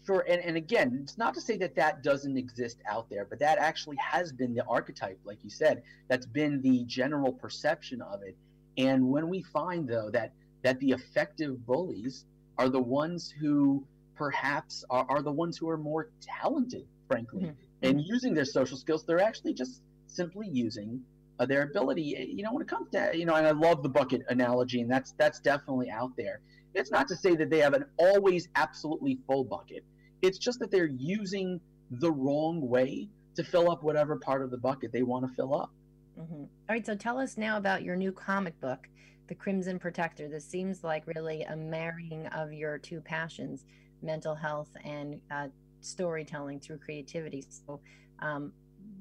Sure, 0.08 0.24
and, 0.26 0.40
and 0.40 0.56
again, 0.56 1.00
it's 1.02 1.18
not 1.18 1.34
to 1.34 1.40
say 1.42 1.58
that 1.58 1.74
that 1.74 2.02
doesn't 2.02 2.38
exist 2.38 2.78
out 2.88 3.10
there, 3.10 3.26
but 3.26 3.38
that 3.40 3.58
actually 3.58 3.98
has 3.98 4.32
been 4.32 4.54
the 4.54 4.64
archetype, 4.64 5.18
like 5.26 5.36
you 5.44 5.50
said. 5.50 5.82
That's 6.08 6.24
been 6.24 6.62
the 6.62 6.84
general 6.84 7.30
perception 7.30 8.00
of 8.00 8.22
it. 8.22 8.34
And 8.78 9.10
when 9.10 9.28
we 9.28 9.42
find, 9.42 9.86
though, 9.86 10.08
that 10.12 10.32
that 10.62 10.80
the 10.80 10.92
effective 10.92 11.66
bullies 11.66 12.24
are 12.56 12.70
the 12.70 12.80
ones 12.80 13.34
who 13.38 13.84
perhaps 14.14 14.82
are, 14.88 15.04
are 15.10 15.20
the 15.20 15.30
ones 15.30 15.58
who 15.58 15.68
are 15.68 15.76
more 15.76 16.08
talented, 16.22 16.86
frankly, 17.06 17.42
mm-hmm. 17.42 17.52
and 17.82 18.00
using 18.00 18.32
their 18.32 18.46
social 18.46 18.78
skills, 18.78 19.04
they're 19.04 19.20
actually 19.20 19.52
just 19.52 19.82
simply 20.06 20.48
using 20.48 21.02
uh, 21.38 21.44
their 21.44 21.64
ability. 21.64 22.32
You 22.34 22.44
know, 22.44 22.54
when 22.54 22.62
it 22.62 22.68
comes 22.68 22.88
to 22.92 23.10
you 23.12 23.26
know, 23.26 23.34
and 23.34 23.46
I 23.46 23.50
love 23.50 23.82
the 23.82 23.90
bucket 23.90 24.22
analogy, 24.30 24.80
and 24.80 24.90
that's 24.90 25.12
that's 25.18 25.38
definitely 25.38 25.90
out 25.90 26.16
there. 26.16 26.40
It's 26.72 26.90
not 26.90 27.08
to 27.08 27.16
say 27.16 27.36
that 27.36 27.50
they 27.50 27.58
have 27.58 27.74
an 27.74 27.84
always 27.98 28.48
absolutely 28.54 29.18
full 29.26 29.44
bucket 29.44 29.84
it's 30.22 30.38
just 30.38 30.58
that 30.60 30.70
they're 30.70 30.86
using 30.86 31.60
the 31.90 32.10
wrong 32.10 32.68
way 32.68 33.08
to 33.34 33.44
fill 33.44 33.70
up 33.70 33.82
whatever 33.82 34.16
part 34.16 34.42
of 34.42 34.50
the 34.50 34.58
bucket 34.58 34.92
they 34.92 35.02
want 35.02 35.26
to 35.26 35.34
fill 35.34 35.54
up. 35.54 35.70
Mm-hmm. 36.18 36.42
All 36.42 36.48
right, 36.68 36.84
so 36.84 36.94
tell 36.94 37.18
us 37.18 37.36
now 37.36 37.56
about 37.56 37.82
your 37.82 37.94
new 37.94 38.10
comic 38.10 38.58
book, 38.60 38.88
The 39.28 39.34
Crimson 39.34 39.78
Protector. 39.78 40.28
This 40.28 40.44
seems 40.44 40.82
like 40.82 41.06
really 41.06 41.42
a 41.42 41.56
marrying 41.56 42.26
of 42.28 42.52
your 42.52 42.78
two 42.78 43.00
passions, 43.00 43.64
mental 44.02 44.34
health 44.34 44.70
and 44.84 45.20
uh, 45.30 45.48
storytelling 45.80 46.60
through 46.60 46.78
creativity. 46.78 47.44
So, 47.48 47.80
um, 48.18 48.52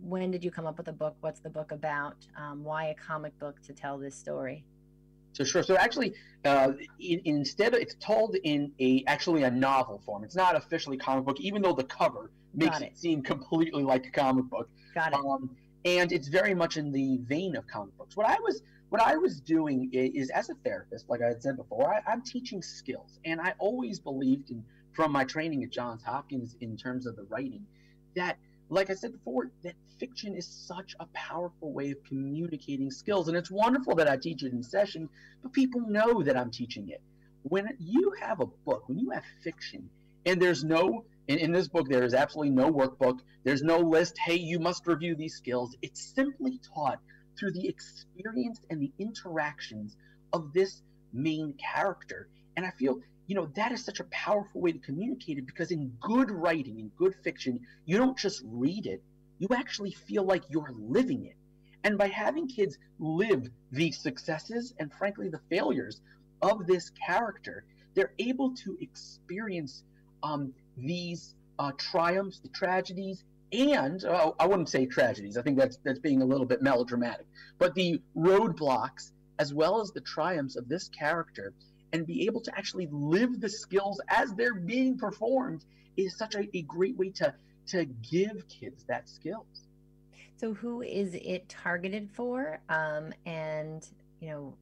when 0.01 0.29
did 0.29 0.43
you 0.43 0.51
come 0.51 0.67
up 0.67 0.77
with 0.77 0.85
the 0.85 0.93
book? 0.93 1.15
What's 1.21 1.39
the 1.39 1.49
book 1.49 1.71
about? 1.71 2.17
Um, 2.37 2.63
why 2.63 2.87
a 2.89 2.95
comic 2.95 3.37
book 3.39 3.61
to 3.63 3.73
tell 3.73 3.97
this 3.97 4.15
story? 4.15 4.63
So 5.37 5.43
sure. 5.43 5.61
So 5.61 5.77
actually, 5.77 6.15
uh, 6.45 6.71
in, 6.99 7.21
instead 7.25 7.75
of, 7.75 7.79
it's 7.79 7.95
told 7.99 8.35
in 8.43 8.71
a 8.79 9.03
actually 9.05 9.43
a 9.43 9.51
novel 9.51 10.01
form. 10.03 10.23
It's 10.23 10.35
not 10.35 10.55
officially 10.55 10.97
comic 10.97 11.25
book, 11.25 11.39
even 11.39 11.61
though 11.61 11.73
the 11.73 11.83
cover 11.83 12.31
makes 12.55 12.81
it. 12.81 12.85
it. 12.85 12.97
seem 12.97 13.21
completely 13.21 13.83
like 13.83 14.07
a 14.07 14.09
comic 14.09 14.45
book. 14.45 14.67
Got 14.95 15.13
it. 15.13 15.19
Um, 15.19 15.55
and 15.85 16.11
it's 16.11 16.27
very 16.27 16.55
much 16.55 16.77
in 16.77 16.91
the 16.91 17.17
vein 17.17 17.55
of 17.55 17.67
comic 17.67 17.95
books. 17.99 18.17
What 18.17 18.27
I 18.27 18.39
was 18.39 18.63
what 18.89 18.99
I 18.99 19.15
was 19.15 19.39
doing 19.39 19.91
is, 19.93 20.31
as 20.31 20.49
a 20.49 20.55
therapist, 20.65 21.07
like 21.07 21.21
I 21.21 21.27
had 21.27 21.43
said 21.43 21.55
before, 21.55 21.93
I, 21.93 22.11
I'm 22.11 22.23
teaching 22.23 22.63
skills, 22.63 23.19
and 23.23 23.39
I 23.39 23.53
always 23.59 23.99
believed 23.99 24.49
in 24.49 24.63
from 24.93 25.11
my 25.11 25.23
training 25.23 25.63
at 25.63 25.69
Johns 25.69 26.01
Hopkins 26.01 26.55
in 26.61 26.75
terms 26.75 27.05
of 27.05 27.15
the 27.15 27.25
writing 27.25 27.63
that 28.15 28.37
like 28.69 28.89
I 28.89 28.93
said 28.93 29.13
before, 29.13 29.49
that 29.63 29.75
fiction 29.99 30.35
is 30.35 30.45
such 30.45 30.95
a 30.99 31.05
powerful 31.13 31.71
way 31.71 31.91
of 31.91 32.03
communicating 32.03 32.91
skills. 32.91 33.27
And 33.27 33.37
it's 33.37 33.51
wonderful 33.51 33.95
that 33.95 34.09
I 34.09 34.17
teach 34.17 34.43
it 34.43 34.51
in 34.51 34.63
session, 34.63 35.09
but 35.41 35.53
people 35.53 35.81
know 35.81 36.21
that 36.23 36.37
I'm 36.37 36.51
teaching 36.51 36.89
it. 36.89 37.01
When 37.43 37.69
you 37.79 38.13
have 38.19 38.41
a 38.41 38.45
book, 38.45 38.87
when 38.89 38.99
you 38.99 39.11
have 39.11 39.23
fiction, 39.43 39.89
and 40.25 40.41
there's 40.41 40.63
no, 40.63 41.05
in, 41.27 41.37
in 41.39 41.51
this 41.53 41.69
book, 41.69 41.87
there 41.87 42.03
is 42.03 42.13
absolutely 42.13 42.51
no 42.51 42.71
workbook, 42.71 43.19
there's 43.43 43.63
no 43.63 43.79
list, 43.79 44.17
hey, 44.17 44.35
you 44.35 44.59
must 44.59 44.85
review 44.85 45.15
these 45.15 45.35
skills. 45.35 45.75
It's 45.81 46.13
simply 46.13 46.59
taught 46.73 46.99
through 47.39 47.53
the 47.53 47.67
experience 47.67 48.59
and 48.69 48.81
the 48.81 48.91
interactions 48.99 49.95
of 50.33 50.51
this 50.51 50.81
main 51.13 51.53
character. 51.53 52.27
And 52.57 52.65
I 52.65 52.71
feel 52.71 52.99
you 53.27 53.35
know 53.35 53.47
that 53.55 53.71
is 53.71 53.83
such 53.83 53.99
a 53.99 54.05
powerful 54.05 54.61
way 54.61 54.71
to 54.71 54.79
communicate 54.79 55.37
it 55.37 55.45
because 55.45 55.71
in 55.71 55.91
good 56.01 56.31
writing 56.31 56.79
in 56.79 56.89
good 56.97 57.13
fiction 57.23 57.59
you 57.85 57.97
don't 57.97 58.17
just 58.17 58.41
read 58.45 58.85
it 58.85 59.01
you 59.39 59.47
actually 59.55 59.91
feel 59.91 60.23
like 60.23 60.43
you're 60.49 60.73
living 60.77 61.25
it. 61.25 61.35
And 61.83 61.97
by 61.97 62.07
having 62.07 62.47
kids 62.47 62.77
live 62.99 63.49
the 63.71 63.91
successes 63.91 64.73
and 64.79 64.91
frankly 64.91 65.29
the 65.29 65.39
failures 65.49 66.01
of 66.41 66.65
this 66.67 66.91
character 67.05 67.63
they're 67.93 68.13
able 68.19 68.53
to 68.53 68.77
experience 68.81 69.83
um, 70.21 70.53
these 70.75 71.35
uh, 71.59 71.71
triumphs 71.77 72.39
the 72.39 72.49
tragedies 72.49 73.23
and 73.53 74.03
uh, 74.05 74.31
i 74.39 74.45
wouldn't 74.45 74.69
say 74.69 74.85
tragedies 74.85 75.37
i 75.37 75.41
think 75.41 75.57
that's 75.57 75.77
that's 75.83 75.99
being 75.99 76.21
a 76.21 76.25
little 76.25 76.45
bit 76.45 76.61
melodramatic 76.61 77.25
but 77.57 77.73
the 77.73 78.01
roadblocks 78.15 79.11
as 79.39 79.53
well 79.53 79.79
as 79.79 79.91
the 79.91 80.01
triumphs 80.01 80.55
of 80.55 80.67
this 80.67 80.89
character 80.89 81.53
and 81.93 82.05
be 82.05 82.25
able 82.25 82.41
to 82.41 82.57
actually 82.57 82.87
live 82.91 83.39
the 83.39 83.49
skills 83.49 84.01
as 84.09 84.33
they're 84.33 84.55
being 84.55 84.97
performed 84.97 85.65
is 85.95 86.17
such 86.17 86.35
a, 86.35 86.47
a 86.53 86.61
great 86.63 86.97
way 86.97 87.09
to 87.09 87.33
to 87.67 87.85
give 88.09 88.47
kids 88.47 88.85
that 88.87 89.09
skills. 89.09 89.67
So 90.37 90.53
who 90.53 90.81
is 90.81 91.15
it 91.15 91.49
targeted 91.49 92.09
for? 92.13 92.59
Um, 92.69 93.13
and 93.25 93.87
you 94.19 94.29
know 94.29 94.55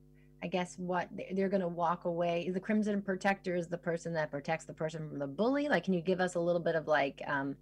i 0.43 0.47
guess 0.47 0.75
what 0.77 1.07
they're 1.31 1.47
going 1.47 1.61
to 1.61 1.67
walk 1.67 2.03
away 2.03 2.51
the 2.53 2.59
crimson 2.59 3.01
protector 3.01 3.55
is 3.55 3.67
the 3.67 3.77
person 3.77 4.13
that 4.13 4.29
protects 4.29 4.65
the 4.65 4.73
person 4.73 5.07
from 5.07 5.17
the 5.17 5.27
bully. 5.27 5.69
Like 5.69 5.85
can 5.85 5.93
you 5.93 6.01
give 6.01 6.19
us 6.19 6.35
a 6.35 6.39
little 6.39 6.61
bit 6.61 6.75
of 6.75 6.87
like 6.87 7.21
um, 7.27 7.55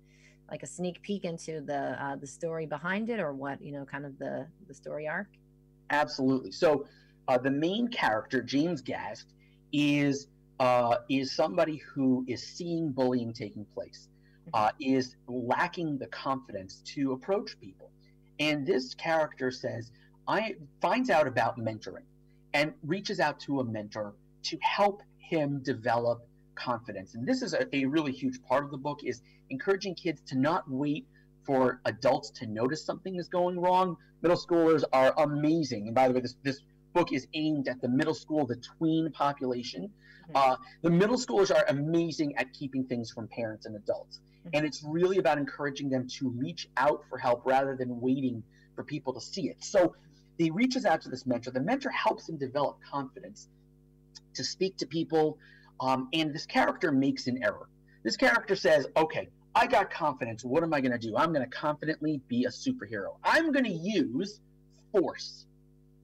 like 0.49 0.63
a 0.63 0.67
sneak 0.67 1.01
peek 1.01 1.23
into 1.23 1.61
the 1.61 1.95
uh, 2.03 2.15
the 2.15 2.27
story 2.27 2.65
behind 2.65 3.09
it 3.09 3.19
or 3.19 3.31
what 3.31 3.61
you 3.61 3.71
know 3.71 3.85
kind 3.85 4.05
of 4.05 4.17
the 4.19 4.47
the 4.67 4.73
story 4.73 5.07
arc? 5.07 5.27
Absolutely. 5.89 6.51
So 6.51 6.85
uh, 7.27 7.37
the 7.37 7.51
main 7.51 7.87
character 7.87 8.41
james 8.41 8.81
gast 8.81 9.33
is 9.73 10.27
uh, 10.59 10.97
is 11.09 11.35
somebody 11.35 11.77
who 11.77 12.23
is 12.27 12.41
seeing 12.41 12.91
bullying 12.91 13.33
taking 13.33 13.65
place, 13.73 14.07
uh, 14.53 14.69
is 14.79 15.15
lacking 15.27 15.97
the 15.97 16.07
confidence 16.07 16.81
to 16.85 17.11
approach 17.11 17.59
people, 17.59 17.91
and 18.39 18.65
this 18.65 18.93
character 18.93 19.51
says, 19.51 19.91
I 20.27 20.55
finds 20.79 21.09
out 21.09 21.27
about 21.27 21.57
mentoring, 21.57 22.05
and 22.53 22.73
reaches 22.83 23.19
out 23.19 23.39
to 23.41 23.59
a 23.59 23.63
mentor 23.63 24.13
to 24.43 24.57
help 24.61 25.01
him 25.17 25.61
develop 25.63 26.27
confidence. 26.55 27.15
And 27.15 27.27
this 27.27 27.41
is 27.41 27.53
a, 27.53 27.75
a 27.75 27.85
really 27.85 28.11
huge 28.11 28.41
part 28.43 28.63
of 28.63 28.71
the 28.71 28.77
book 28.77 28.99
is 29.03 29.21
encouraging 29.49 29.95
kids 29.95 30.21
to 30.27 30.37
not 30.37 30.69
wait 30.69 31.07
for 31.45 31.81
adults 31.85 32.29
to 32.29 32.45
notice 32.45 32.85
something 32.85 33.15
is 33.15 33.27
going 33.27 33.59
wrong. 33.59 33.97
Middle 34.21 34.37
schoolers 34.37 34.83
are 34.93 35.13
amazing. 35.17 35.87
And 35.87 35.95
by 35.95 36.07
the 36.07 36.13
way, 36.13 36.21
this 36.21 36.35
this 36.43 36.61
book 36.93 37.11
is 37.11 37.27
aimed 37.33 37.67
at 37.67 37.81
the 37.81 37.87
middle 37.87 38.13
school, 38.13 38.45
the 38.45 38.55
tween 38.55 39.11
population. 39.11 39.89
Mm-hmm. 40.29 40.35
Uh, 40.35 40.55
the 40.81 40.89
middle 40.89 41.17
schoolers 41.17 41.53
are 41.53 41.65
amazing 41.69 42.37
at 42.37 42.53
keeping 42.53 42.85
things 42.85 43.11
from 43.11 43.27
parents 43.27 43.65
and 43.65 43.75
adults. 43.75 44.19
Mm-hmm. 44.19 44.49
And 44.53 44.65
it's 44.65 44.83
really 44.83 45.17
about 45.17 45.37
encouraging 45.37 45.89
them 45.89 46.07
to 46.19 46.29
reach 46.29 46.69
out 46.77 47.03
for 47.09 47.17
help 47.17 47.45
rather 47.45 47.75
than 47.75 47.99
waiting 47.99 48.43
for 48.75 48.83
people 48.83 49.13
to 49.13 49.21
see 49.21 49.49
it. 49.49 49.63
So 49.63 49.95
he 50.37 50.49
reaches 50.51 50.85
out 50.85 51.01
to 51.01 51.09
this 51.09 51.25
mentor. 51.25 51.51
The 51.51 51.61
mentor 51.61 51.91
helps 51.91 52.27
him 52.27 52.37
develop 52.37 52.79
confidence 52.89 53.47
to 54.35 54.43
speak 54.43 54.77
to 54.77 54.85
people. 54.85 55.37
Um, 55.79 56.09
and 56.13 56.33
this 56.33 56.45
character 56.45 56.91
makes 56.91 57.27
an 57.27 57.43
error. 57.43 57.67
This 58.03 58.17
character 58.17 58.55
says, 58.55 58.87
okay, 58.95 59.29
I 59.55 59.67
got 59.67 59.91
confidence. 59.91 60.43
What 60.43 60.63
am 60.63 60.73
I 60.73 60.81
going 60.81 60.91
to 60.91 60.97
do? 60.97 61.15
I'm 61.15 61.31
going 61.33 61.47
to 61.47 61.55
confidently 61.55 62.21
be 62.27 62.45
a 62.45 62.49
superhero. 62.49 63.17
I'm 63.23 63.51
going 63.51 63.65
to 63.65 63.71
use 63.71 64.39
force 64.91 65.45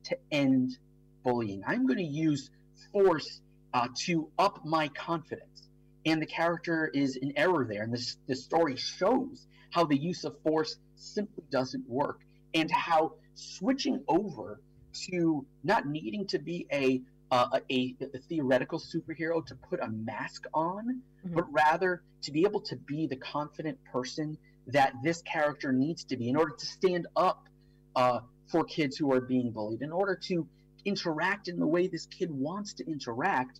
to 0.05 0.17
end 0.31 0.77
bullying. 1.23 1.63
I'm 1.67 1.85
going 1.85 1.97
to 1.97 2.03
use 2.03 2.49
force 2.91 3.41
uh, 3.73 3.87
to 4.05 4.29
up 4.37 4.65
my 4.65 4.87
confidence. 4.89 5.69
And 6.05 6.21
the 6.21 6.25
character 6.25 6.89
is 6.93 7.17
in 7.17 7.33
error 7.37 7.67
there. 7.69 7.83
And 7.83 7.93
this, 7.93 8.17
this 8.27 8.43
story 8.43 8.77
shows 8.77 9.45
how 9.71 9.85
the 9.85 9.97
use 9.97 10.23
of 10.23 10.35
force 10.41 10.77
simply 10.95 11.43
doesn't 11.51 11.87
work 11.87 12.21
and 12.53 12.71
how 12.71 13.13
switching 13.35 14.03
over 14.07 14.59
to 15.11 15.45
not 15.63 15.85
needing 15.85 16.25
to 16.27 16.39
be 16.39 16.65
a 16.71 17.01
uh, 17.31 17.59
a, 17.69 17.95
a, 18.01 18.17
theoretical 18.27 18.79
superhero 18.79 19.45
to 19.45 19.53
put 19.53 19.79
a 19.79 19.87
mask 19.87 20.45
on, 20.51 21.01
mm-hmm. 21.23 21.35
but 21.35 21.45
rather 21.51 22.01
to 22.23 22.31
be 22.31 22.43
able 22.43 22.59
to 22.59 22.75
be 22.75 23.05
the 23.05 23.15
confident 23.15 23.77
person 23.91 24.35
that 24.65 24.93
this 25.03 25.21
character 25.21 25.71
needs 25.71 26.03
to 26.05 26.17
be 26.17 26.27
in 26.27 26.35
order 26.35 26.55
to 26.57 26.65
stand 26.65 27.05
up 27.15 27.43
uh, 27.95 28.19
for 28.49 28.63
kids 28.63 28.97
who 28.97 29.13
are 29.13 29.21
being 29.21 29.51
bullied. 29.51 29.81
In 29.81 29.91
order 29.91 30.15
to 30.27 30.47
interact 30.85 31.47
in 31.47 31.59
the 31.59 31.67
way 31.67 31.87
this 31.87 32.05
kid 32.05 32.31
wants 32.31 32.73
to 32.73 32.89
interact 32.89 33.59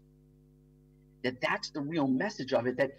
that 1.23 1.39
that's 1.41 1.69
the 1.71 1.81
real 1.81 2.07
message 2.07 2.53
of 2.53 2.65
it 2.65 2.77
that 2.77 2.91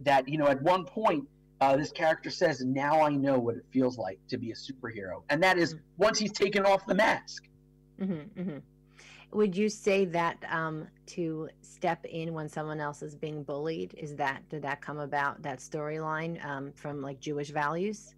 that 0.00 0.28
you 0.28 0.38
know 0.38 0.46
at 0.48 0.60
one 0.62 0.84
point 0.84 1.24
uh, 1.60 1.76
this 1.76 1.90
character 1.92 2.30
says 2.30 2.64
now 2.64 3.00
i 3.02 3.10
know 3.10 3.38
what 3.38 3.56
it 3.56 3.64
feels 3.72 3.98
like 3.98 4.18
to 4.28 4.36
be 4.36 4.50
a 4.50 4.54
superhero. 4.54 5.22
And 5.28 5.42
that 5.42 5.58
is 5.58 5.74
mm-hmm. 5.74 5.82
once 5.96 6.18
he's 6.18 6.32
taken 6.32 6.64
off 6.64 6.86
the 6.86 6.94
mask. 6.94 7.44
Mm-hmm, 8.00 8.40
mm-hmm. 8.40 8.58
would 9.32 9.56
you 9.56 9.68
say 9.68 10.04
that 10.04 10.36
um, 10.50 10.86
to 11.06 11.48
step 11.62 12.04
in 12.04 12.32
when 12.32 12.48
someone 12.48 12.80
else 12.80 13.02
is 13.02 13.16
being 13.16 13.42
bullied 13.42 13.94
is 13.96 14.14
that 14.16 14.48
did 14.48 14.62
that 14.62 14.80
come 14.80 14.98
about 14.98 15.42
that 15.42 15.58
storyline 15.58 16.44
um, 16.44 16.72
from 16.72 17.02
like 17.02 17.20
jewish 17.20 17.50
values? 17.50 18.14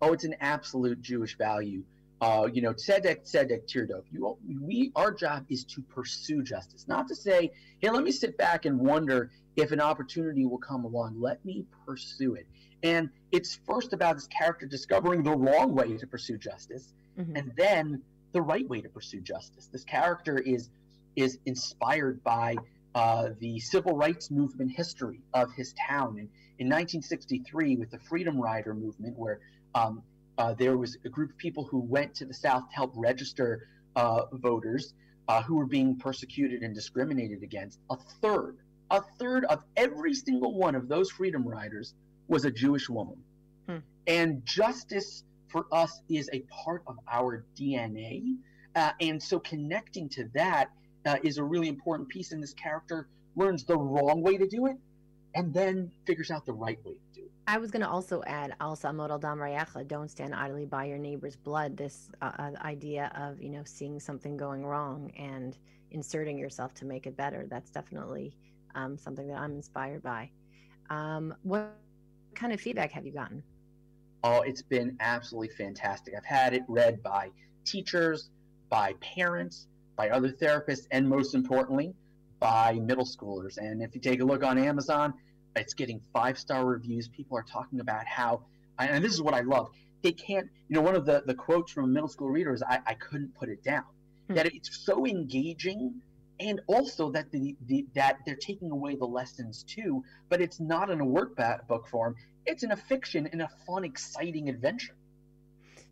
Oh 0.00 0.12
it's 0.12 0.24
an 0.24 0.36
absolute 0.40 1.02
jewish 1.02 1.36
value 1.36 1.82
uh, 2.20 2.48
you 2.52 2.62
know, 2.62 2.72
tzedek, 2.72 3.22
tzedek, 3.22 3.66
tirdof. 3.66 4.02
You, 4.10 4.36
we, 4.60 4.90
our 4.96 5.12
job 5.12 5.44
is 5.48 5.64
to 5.64 5.82
pursue 5.82 6.42
justice, 6.42 6.86
not 6.88 7.08
to 7.08 7.14
say, 7.14 7.52
hey, 7.80 7.90
let 7.90 8.02
me 8.02 8.10
sit 8.10 8.36
back 8.36 8.64
and 8.64 8.78
wonder 8.78 9.30
if 9.56 9.72
an 9.72 9.80
opportunity 9.80 10.44
will 10.44 10.58
come 10.58 10.84
along. 10.84 11.20
Let 11.20 11.44
me 11.44 11.64
pursue 11.86 12.34
it. 12.34 12.46
And 12.82 13.10
it's 13.32 13.58
first 13.66 13.92
about 13.92 14.16
this 14.16 14.26
character 14.28 14.66
discovering 14.66 15.22
the 15.22 15.36
wrong 15.36 15.74
way 15.74 15.96
to 15.96 16.06
pursue 16.06 16.38
justice, 16.38 16.92
mm-hmm. 17.18 17.36
and 17.36 17.52
then 17.56 18.02
the 18.32 18.42
right 18.42 18.68
way 18.68 18.80
to 18.80 18.88
pursue 18.88 19.20
justice. 19.20 19.66
This 19.66 19.84
character 19.84 20.38
is 20.38 20.70
is 21.16 21.38
inspired 21.46 22.22
by 22.22 22.54
uh, 22.94 23.30
the 23.40 23.58
civil 23.58 23.96
rights 23.96 24.30
movement 24.30 24.70
history 24.70 25.20
of 25.34 25.52
his 25.52 25.74
town. 25.74 26.18
And 26.18 26.28
in 26.58 26.68
1963, 26.68 27.76
with 27.76 27.90
the 27.90 27.98
Freedom 27.98 28.40
Rider 28.40 28.74
movement, 28.74 29.18
where 29.18 29.40
um, 29.74 30.02
uh, 30.38 30.54
there 30.54 30.76
was 30.76 30.96
a 31.04 31.08
group 31.08 31.30
of 31.30 31.36
people 31.36 31.64
who 31.64 31.80
went 31.80 32.14
to 32.14 32.24
the 32.24 32.32
South 32.32 32.68
to 32.70 32.74
help 32.74 32.92
register 32.94 33.68
uh, 33.96 34.22
voters 34.32 34.94
uh, 35.26 35.42
who 35.42 35.56
were 35.56 35.66
being 35.66 35.96
persecuted 35.96 36.62
and 36.62 36.74
discriminated 36.74 37.42
against. 37.42 37.80
A 37.90 37.96
third, 38.22 38.56
a 38.90 39.02
third 39.18 39.44
of 39.46 39.64
every 39.76 40.14
single 40.14 40.54
one 40.54 40.74
of 40.74 40.88
those 40.88 41.10
Freedom 41.10 41.46
Riders 41.46 41.94
was 42.28 42.44
a 42.44 42.50
Jewish 42.50 42.88
woman. 42.88 43.16
Hmm. 43.68 43.78
And 44.06 44.46
justice 44.46 45.24
for 45.48 45.66
us 45.72 46.00
is 46.08 46.30
a 46.32 46.40
part 46.64 46.82
of 46.86 46.96
our 47.10 47.44
DNA. 47.58 48.36
Uh, 48.76 48.92
and 49.00 49.22
so 49.22 49.40
connecting 49.40 50.08
to 50.10 50.28
that 50.34 50.70
uh, 51.04 51.16
is 51.22 51.38
a 51.38 51.44
really 51.44 51.68
important 51.68 52.08
piece. 52.08 52.32
And 52.32 52.42
this 52.42 52.54
character 52.54 53.08
learns 53.34 53.64
the 53.64 53.76
wrong 53.76 54.22
way 54.22 54.36
to 54.36 54.46
do 54.46 54.66
it 54.66 54.76
and 55.34 55.52
then 55.52 55.90
figures 56.06 56.30
out 56.30 56.46
the 56.46 56.52
right 56.52 56.78
way 56.84 56.92
to 56.92 56.98
do 56.98 57.00
it. 57.00 57.07
I 57.48 57.56
was 57.56 57.70
going 57.70 57.80
to 57.80 57.88
also 57.88 58.22
add 58.26 58.54
also 58.60 58.92
model 58.92 59.18
dam 59.18 59.40
don't 59.86 60.10
stand 60.10 60.34
idly 60.34 60.66
by 60.66 60.84
your 60.84 60.98
neighbor's 60.98 61.34
blood. 61.34 61.78
This 61.78 62.10
uh, 62.20 62.30
uh, 62.38 62.50
idea 62.60 63.10
of, 63.16 63.40
you 63.40 63.48
know, 63.48 63.62
seeing 63.64 63.98
something 63.98 64.36
going 64.36 64.66
wrong 64.66 65.10
and 65.16 65.56
inserting 65.90 66.36
yourself 66.36 66.74
to 66.74 66.84
make 66.84 67.06
it 67.06 67.16
better. 67.16 67.46
That's 67.48 67.70
definitely 67.70 68.36
um, 68.74 68.98
something 68.98 69.26
that 69.28 69.38
I'm 69.38 69.52
inspired 69.52 70.02
by. 70.02 70.30
Um, 70.90 71.34
what 71.42 71.72
kind 72.34 72.52
of 72.52 72.60
feedback 72.60 72.92
have 72.92 73.06
you 73.06 73.12
gotten? 73.12 73.42
Oh, 74.24 74.42
it's 74.42 74.60
been 74.60 74.94
absolutely 75.00 75.48
fantastic. 75.48 76.12
I've 76.14 76.26
had 76.26 76.52
it 76.52 76.64
read 76.68 77.02
by 77.02 77.30
teachers, 77.64 78.28
by 78.68 78.92
parents, 79.00 79.68
by 79.96 80.10
other 80.10 80.28
therapists, 80.28 80.86
and 80.90 81.08
most 81.08 81.34
importantly, 81.34 81.94
by 82.40 82.74
middle 82.74 83.06
schoolers. 83.06 83.56
And 83.56 83.82
if 83.82 83.94
you 83.94 84.02
take 84.02 84.20
a 84.20 84.24
look 84.24 84.44
on 84.44 84.58
Amazon, 84.58 85.14
it's 85.58 85.74
getting 85.74 86.00
five 86.12 86.38
star 86.38 86.64
reviews. 86.64 87.08
People 87.08 87.36
are 87.36 87.44
talking 87.44 87.80
about 87.80 88.06
how, 88.06 88.42
and 88.78 89.04
this 89.04 89.12
is 89.12 89.22
what 89.22 89.34
I 89.34 89.40
love. 89.40 89.68
They 90.02 90.12
can't, 90.12 90.48
you 90.68 90.76
know, 90.76 90.82
one 90.82 90.94
of 90.94 91.04
the, 91.04 91.22
the 91.26 91.34
quotes 91.34 91.72
from 91.72 91.84
a 91.84 91.88
middle 91.88 92.08
school 92.08 92.28
reader 92.28 92.52
is, 92.52 92.62
I, 92.62 92.78
I 92.86 92.94
couldn't 92.94 93.34
put 93.34 93.48
it 93.48 93.62
down. 93.62 93.84
Hmm. 94.28 94.34
That 94.34 94.46
it's 94.46 94.84
so 94.84 95.06
engaging 95.06 96.00
and 96.40 96.60
also 96.66 97.10
that 97.10 97.30
the, 97.32 97.56
the 97.66 97.86
that 97.94 98.18
they're 98.24 98.36
taking 98.36 98.70
away 98.70 98.94
the 98.94 99.04
lessons 99.04 99.64
too 99.64 100.04
but 100.28 100.40
it's 100.40 100.60
not 100.60 100.90
in 100.90 101.00
a 101.00 101.04
workbook 101.04 101.86
form 101.88 102.14
it's 102.46 102.62
in 102.62 102.72
a 102.72 102.76
fiction 102.76 103.28
in 103.32 103.40
a 103.40 103.48
fun 103.66 103.84
exciting 103.84 104.48
adventure 104.48 104.94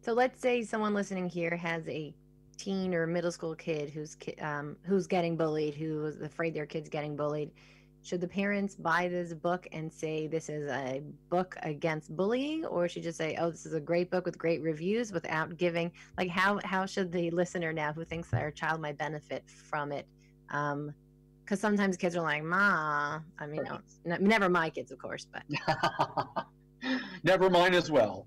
so 0.01 0.13
let's 0.13 0.41
say 0.41 0.63
someone 0.63 0.95
listening 0.95 1.29
here 1.29 1.57
has 1.57 1.87
a 1.89 2.15
teen 2.57 2.95
or 2.95 3.07
middle 3.07 3.33
school 3.33 3.55
kid 3.55 3.91
who's 3.91 4.17
um, 4.41 4.77
who's 4.85 5.07
getting 5.07 5.37
bullied 5.37 5.75
who's 5.75 6.21
afraid 6.21 6.55
their 6.55 6.67
kid's 6.67 6.89
getting 6.89 7.17
bullied 7.17 7.51
should 8.07 8.21
the 8.21 8.29
parents 8.29 8.77
buy 8.77 9.09
this 9.09 9.35
book 9.35 9.67
and 9.73 9.93
say 9.93 10.29
this 10.29 10.49
is 10.49 10.71
a 10.71 11.03
book 11.29 11.57
against 11.63 12.15
bullying 12.15 12.65
or 12.65 12.89
should 12.89 13.03
just 13.03 13.19
say 13.19 13.37
oh 13.41 13.51
this 13.51 13.67
is 13.67 13.75
a 13.75 13.81
great 13.81 14.13
book 14.13 14.25
with 14.25 14.39
great 14.39 14.63
reviews 14.63 15.13
without 15.13 15.57
giving 15.57 15.91
like 16.17 16.29
how 16.29 16.61
how 16.63 16.87
should 16.87 17.11
the 17.11 17.31
listener 17.33 17.73
now 17.73 17.93
who 17.93 18.05
thinks 18.05 18.31
their 18.31 18.53
child 18.53 18.81
might 18.81 18.97
benefit 18.97 19.43
from 19.49 19.91
it? 19.91 20.07
Um 20.51 20.95
because 21.45 21.59
sometimes 21.61 21.97
kids 21.97 22.17
are 22.17 22.23
like 22.23 22.45
ma 22.45 23.21
i 23.39 23.47
mean 23.47 23.63
no, 24.05 24.17
never 24.19 24.49
my 24.49 24.71
kids 24.71 24.93
of 24.93 24.99
course 24.99 25.27
but 25.33 25.43
never 27.25 27.51
mine 27.51 27.75
as 27.75 27.91
well. 27.91 28.27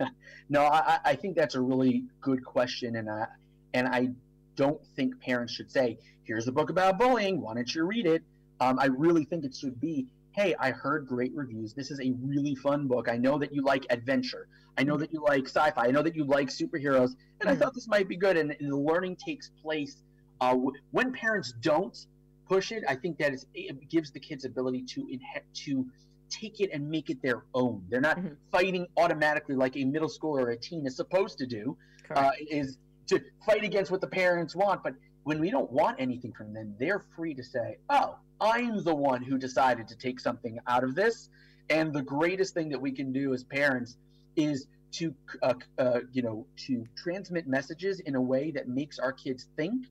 No 0.50 0.64
I, 0.66 0.98
I 1.04 1.14
think 1.16 1.36
that's 1.36 1.54
a 1.54 1.60
really 1.60 2.04
good 2.20 2.44
question 2.44 2.96
and 2.96 3.08
i 3.10 3.26
and 3.72 3.88
i 3.88 4.10
don't 4.56 4.78
think 4.94 5.18
parents 5.20 5.54
should 5.54 5.70
say 5.70 5.98
here's 6.24 6.48
a 6.48 6.52
book 6.52 6.70
about 6.70 6.98
bullying. 6.98 7.40
Why 7.40 7.54
don't 7.54 7.74
you 7.74 7.84
read 7.84 8.06
it 8.06 8.22
um, 8.60 8.78
i 8.78 8.86
really 8.86 9.24
think 9.24 9.44
it 9.44 9.54
should 9.54 9.80
be 9.80 10.06
hey 10.32 10.54
i 10.58 10.70
heard 10.70 11.06
great 11.06 11.32
reviews 11.34 11.74
this 11.74 11.90
is 11.90 12.00
a 12.00 12.12
really 12.22 12.54
fun 12.54 12.86
book 12.86 13.08
i 13.08 13.16
know 13.16 13.38
that 13.38 13.52
you 13.52 13.62
like 13.62 13.86
adventure 13.90 14.48
i 14.78 14.82
know 14.82 14.96
that 14.96 15.12
you 15.12 15.22
like 15.22 15.46
sci-fi 15.46 15.86
i 15.86 15.90
know 15.90 16.02
that 16.02 16.14
you 16.16 16.24
like 16.24 16.48
superheroes 16.48 17.14
and 17.40 17.48
i 17.48 17.52
mm-hmm. 17.52 17.62
thought 17.62 17.74
this 17.74 17.88
might 17.88 18.08
be 18.08 18.16
good 18.16 18.36
and, 18.36 18.54
and 18.60 18.70
the 18.70 18.76
learning 18.76 19.16
takes 19.16 19.50
place 19.62 20.02
uh, 20.40 20.56
when 20.90 21.12
parents 21.12 21.52
don't 21.60 22.06
push 22.48 22.72
it, 22.72 22.84
I 22.88 22.94
think 22.94 23.18
that 23.18 23.32
it 23.54 23.88
gives 23.88 24.10
the 24.10 24.20
kids 24.20 24.44
ability 24.44 24.84
to 24.94 25.18
to 25.64 25.86
take 26.30 26.60
it 26.60 26.70
and 26.72 26.88
make 26.90 27.10
it 27.10 27.22
their 27.22 27.44
own. 27.54 27.84
They're 27.88 28.00
not 28.00 28.18
mm-hmm. 28.18 28.34
fighting 28.50 28.86
automatically 28.96 29.54
like 29.54 29.76
a 29.76 29.84
middle 29.84 30.08
schooler 30.08 30.42
or 30.42 30.50
a 30.50 30.56
teen 30.56 30.86
is 30.86 30.96
supposed 30.96 31.38
to 31.38 31.46
do. 31.46 31.76
Uh, 32.14 32.30
is 32.50 32.76
to 33.06 33.18
fight 33.46 33.64
against 33.64 33.90
what 33.90 34.02
the 34.02 34.06
parents 34.06 34.54
want. 34.54 34.82
But 34.82 34.94
when 35.22 35.40
we 35.40 35.50
don't 35.50 35.70
want 35.72 35.98
anything 35.98 36.32
from 36.32 36.52
them, 36.52 36.74
they're 36.78 37.04
free 37.16 37.34
to 37.34 37.42
say, 37.42 37.78
"Oh, 37.88 38.16
I'm 38.40 38.82
the 38.82 38.94
one 38.94 39.22
who 39.22 39.38
decided 39.38 39.88
to 39.88 39.96
take 39.96 40.20
something 40.20 40.58
out 40.66 40.84
of 40.84 40.94
this." 40.94 41.30
And 41.70 41.92
the 41.92 42.02
greatest 42.02 42.54
thing 42.54 42.68
that 42.70 42.80
we 42.80 42.92
can 42.92 43.12
do 43.12 43.32
as 43.32 43.42
parents 43.42 43.96
is 44.36 44.66
to, 44.92 45.14
uh, 45.42 45.54
uh, 45.78 46.00
you 46.12 46.22
know, 46.22 46.46
to 46.56 46.86
transmit 46.96 47.46
messages 47.46 48.00
in 48.00 48.14
a 48.14 48.20
way 48.20 48.50
that 48.52 48.68
makes 48.68 48.98
our 48.98 49.12
kids 49.12 49.46
think 49.56 49.86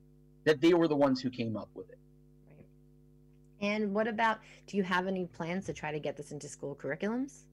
that 0.45 0.61
they 0.61 0.73
were 0.73 0.87
the 0.87 0.95
ones 0.95 1.21
who 1.21 1.29
came 1.29 1.57
up 1.57 1.69
with 1.73 1.89
it. 1.89 1.97
Right. 2.49 3.71
And 3.71 3.93
what 3.93 4.07
about 4.07 4.39
do 4.67 4.77
you 4.77 4.83
have 4.83 5.07
any 5.07 5.25
plans 5.25 5.65
to 5.65 5.73
try 5.73 5.91
to 5.91 5.99
get 5.99 6.15
this 6.15 6.31
into 6.31 6.47
school 6.47 6.75
curriculums? 6.75 7.43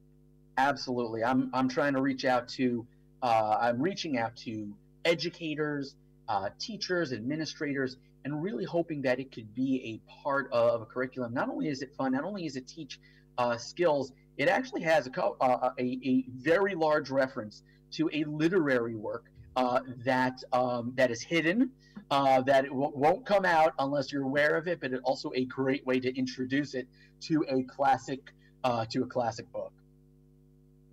Absolutely. 0.58 1.24
I'm 1.24 1.50
I'm 1.52 1.68
trying 1.68 1.94
to 1.94 2.02
reach 2.02 2.24
out 2.24 2.48
to 2.50 2.86
uh, 3.22 3.56
I'm 3.60 3.80
reaching 3.80 4.18
out 4.18 4.36
to 4.36 4.72
educators, 5.04 5.94
uh, 6.28 6.50
teachers, 6.58 7.12
administrators, 7.12 7.96
and 8.24 8.42
really 8.42 8.64
hoping 8.64 9.02
that 9.02 9.18
it 9.18 9.32
could 9.32 9.54
be 9.54 9.82
a 9.84 10.22
part 10.22 10.50
of 10.52 10.82
a 10.82 10.86
curriculum. 10.86 11.32
Not 11.32 11.48
only 11.48 11.68
is 11.68 11.82
it 11.82 11.94
fun, 11.96 12.12
not 12.12 12.24
only 12.24 12.46
is 12.46 12.56
it 12.56 12.66
teach 12.68 13.00
uh, 13.38 13.56
skills, 13.56 14.12
it 14.36 14.48
actually 14.48 14.82
has 14.82 15.06
a, 15.06 15.22
uh, 15.22 15.70
a, 15.78 15.82
a 15.82 16.24
very 16.28 16.74
large 16.74 17.10
reference 17.10 17.62
to 17.92 18.10
a 18.12 18.24
literary 18.24 18.94
work 18.94 19.26
uh, 19.56 19.80
that 20.04 20.42
um, 20.52 20.92
that 20.96 21.10
is 21.10 21.20
hidden 21.20 21.70
uh, 22.10 22.40
that 22.42 22.66
won't 22.70 23.24
come 23.24 23.44
out 23.44 23.74
unless 23.78 24.12
you're 24.12 24.24
aware 24.24 24.56
of 24.56 24.66
it, 24.66 24.80
but 24.80 24.92
it's 24.92 25.02
also 25.04 25.30
a 25.34 25.44
great 25.44 25.86
way 25.86 26.00
to 26.00 26.16
introduce 26.16 26.74
it 26.74 26.88
to 27.20 27.44
a 27.48 27.62
classic 27.64 28.20
uh, 28.64 28.84
to 28.90 29.02
a 29.02 29.06
classic 29.06 29.50
book. 29.52 29.72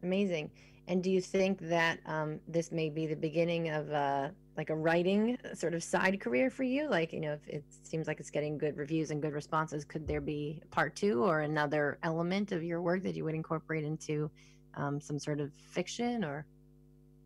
Amazing. 0.04 0.52
And 0.88 1.04
do 1.04 1.12
you 1.12 1.22
think 1.22 1.60
that 1.62 2.00
um, 2.06 2.40
this 2.48 2.72
may 2.72 2.90
be 2.90 3.08
the 3.08 3.16
beginning 3.16 3.70
of 3.70 3.92
uh, 3.92 4.30
like 4.58 4.72
a 4.72 4.76
writing 4.76 5.38
sort 5.54 5.74
of 5.74 5.84
side 5.84 6.20
career 6.20 6.50
for 6.50 6.64
you? 6.64 6.90
Like, 6.90 7.14
you 7.14 7.22
know, 7.22 7.34
if 7.34 7.48
it 7.48 7.64
seems 7.84 8.08
like 8.08 8.20
it's 8.20 8.32
getting 8.32 8.58
good 8.58 8.76
reviews 8.76 9.12
and 9.12 9.22
good 9.22 9.34
responses, 9.34 9.86
could 9.86 10.08
there 10.08 10.20
be 10.20 10.62
part 10.72 10.96
two 10.96 11.24
or 11.24 11.42
another 11.42 12.00
element 12.04 12.52
of 12.52 12.64
your 12.64 12.82
work 12.82 13.04
that 13.04 13.16
you 13.16 13.24
would 13.24 13.36
incorporate 13.36 13.86
into 13.86 14.30
um, 14.76 15.00
some 15.00 15.20
sort 15.20 15.40
of 15.40 15.52
fiction 15.54 16.26
or? 16.26 16.46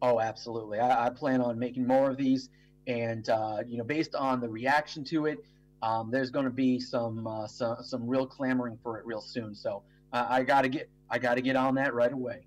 Oh, 0.01 0.19
absolutely. 0.19 0.79
I, 0.79 1.07
I 1.07 1.09
plan 1.09 1.41
on 1.41 1.57
making 1.57 1.87
more 1.87 2.09
of 2.09 2.17
these 2.17 2.49
and 2.87 3.29
uh, 3.29 3.59
you 3.65 3.77
know, 3.77 3.83
based 3.83 4.15
on 4.15 4.41
the 4.41 4.49
reaction 4.49 5.03
to 5.05 5.27
it, 5.27 5.45
um, 5.83 6.11
there's 6.11 6.29
going 6.29 6.45
to 6.45 6.51
be 6.51 6.79
some, 6.79 7.25
uh, 7.25 7.47
some 7.47 7.77
some 7.81 8.07
real 8.07 8.25
clamoring 8.25 8.77
for 8.83 8.99
it 8.99 9.05
real 9.05 9.21
soon. 9.21 9.55
So 9.55 9.83
uh, 10.13 10.25
I 10.29 10.43
got 10.43 10.61
to 10.63 10.69
get 10.69 10.89
I 11.09 11.17
got 11.17 11.35
to 11.35 11.41
get 11.41 11.55
on 11.55 11.75
that 11.75 11.93
right 11.93 12.11
away. 12.11 12.41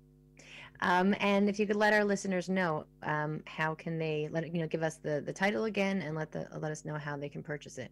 Um, 0.81 1.15
and 1.19 1.49
if 1.49 1.59
you 1.59 1.67
could 1.67 1.75
let 1.75 1.93
our 1.93 2.03
listeners 2.03 2.49
know, 2.49 2.85
um, 3.03 3.41
how 3.45 3.75
can 3.75 3.97
they 3.97 4.29
let 4.31 4.53
you 4.53 4.61
know 4.61 4.67
give 4.67 4.83
us 4.83 4.97
the 4.97 5.23
the 5.25 5.33
title 5.33 5.65
again 5.65 6.01
and 6.01 6.15
let 6.15 6.31
the 6.31 6.47
let 6.59 6.71
us 6.71 6.85
know 6.85 6.95
how 6.95 7.17
they 7.17 7.29
can 7.29 7.43
purchase 7.43 7.77
it. 7.77 7.91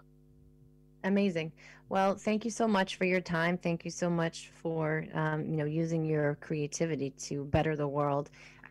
Amazing. 1.03 1.51
Well, 1.89 2.15
thank 2.15 2.43
you 2.43 2.51
so 2.51 2.67
much 2.67 2.97
for 2.97 3.05
your 3.05 3.21
time. 3.21 3.57
Thank 3.57 3.85
you 3.85 3.91
so 3.91 4.09
much 4.09 4.51
for 4.61 5.05
um, 5.13 5.45
you 5.45 5.55
know 5.55 5.65
using 5.65 6.03
your 6.03 6.35
creativity 6.41 7.11
to 7.11 7.45
better 7.45 7.77
the 7.77 7.87
world. 7.87 8.29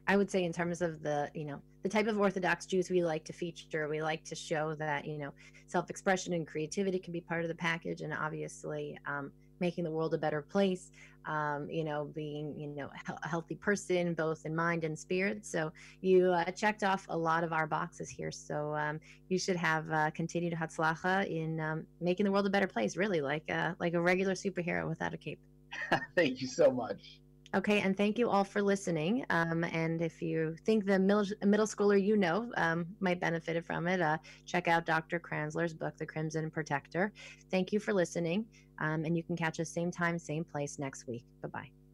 I 0.09 0.17
would 0.17 0.31
say 0.31 0.45
in 0.45 0.53
terms 0.53 0.83
of 0.83 1.03
the, 1.03 1.31
you 1.35 1.45
know, 1.45 1.61
the 1.83 1.89
type 1.89 2.07
of 2.07 2.19
Orthodox 2.19 2.67
Jews 2.67 2.91
we 2.91 3.03
like 3.03 3.25
to 3.25 3.33
feature, 3.33 3.89
we 3.89 4.03
like 4.03 4.25
to 4.25 4.35
show 4.35 4.75
that, 4.77 5.05
you 5.05 5.19
know, 5.19 5.33
self-expression 5.67 6.33
and 6.33 6.47
creativity 6.47 6.99
can 6.99 7.13
be 7.13 7.21
part 7.21 7.43
of 7.43 7.49
the 7.49 7.55
package, 7.55 8.03
and 8.03 8.13
obviously 8.13 8.99
um, 9.07 9.33
making 9.61 9.85
the 9.85 9.91
world 9.91 10.15
a 10.15 10.19
better 10.19 10.43
place. 10.43 10.91
Um, 11.27 11.69
you 11.69 11.83
know, 11.83 12.05
being 12.15 12.55
you 12.57 12.69
know 12.69 12.89
a 13.23 13.29
healthy 13.29 13.57
person 13.57 14.15
both 14.15 14.47
in 14.47 14.55
mind 14.55 14.85
and 14.85 14.97
spirit. 14.97 15.45
So 15.45 15.73
you 16.01 16.31
uh, 16.31 16.51
checked 16.53 16.85
off 16.85 17.07
a 17.09 17.17
lot 17.17 17.43
of 17.43 17.53
our 17.53 17.67
boxes 17.67 18.09
here. 18.09 18.31
So 18.31 18.75
um, 18.75 19.01
you 19.29 19.39
should 19.39 19.57
have 19.57 19.91
uh, 19.91 20.11
continued 20.13 20.55
Hatzlacha 20.55 21.27
in 21.29 21.61
um, 21.61 21.87
making 22.01 22.25
the 22.25 22.33
world 22.33 22.47
a 22.47 22.51
better 22.51 22.69
place. 22.69 22.97
Really, 22.97 23.21
like 23.21 23.51
uh, 23.51 23.73
like 23.81 23.95
a 23.95 24.01
regular 24.01 24.35
superhero 24.35 24.89
without 24.89 25.15
a 25.15 25.17
cape. 25.17 25.41
Thank 26.15 26.41
you 26.41 26.47
so 26.47 26.71
much. 26.71 27.21
Okay, 27.55 27.81
and 27.81 27.97
thank 27.97 28.19
you 28.19 28.29
all 28.29 28.45
for 28.45 28.61
listening. 28.61 29.25
Um, 29.31 29.65
and 29.65 30.03
if 30.03 30.21
you 30.21 30.57
think 30.65 30.85
the 30.85 30.99
middle, 30.99 31.25
middle 31.45 31.67
schooler 31.67 32.03
you 32.03 32.17
know 32.17 32.51
um, 32.57 32.87
might 33.01 33.21
benefit 33.21 33.65
from 33.65 33.87
it, 33.87 34.01
uh, 34.01 34.19
check 34.45 34.69
out 34.69 34.85
Dr. 34.85 35.21
Kranzler's 35.21 35.73
book, 35.73 35.97
The 35.97 36.07
Crimson 36.07 36.51
Protector. 36.51 37.13
Thank 37.51 37.73
you 37.73 37.81
for 37.81 37.93
listening, 37.93 38.47
um, 38.81 39.05
and 39.05 39.17
you 39.17 39.23
can 39.23 39.37
catch 39.37 39.61
us 39.61 39.71
same 39.71 39.91
time, 39.91 40.19
same 40.19 40.45
place 40.45 40.79
next 40.79 41.07
week. 41.07 41.25
Bye 41.43 41.49
bye. 41.49 41.86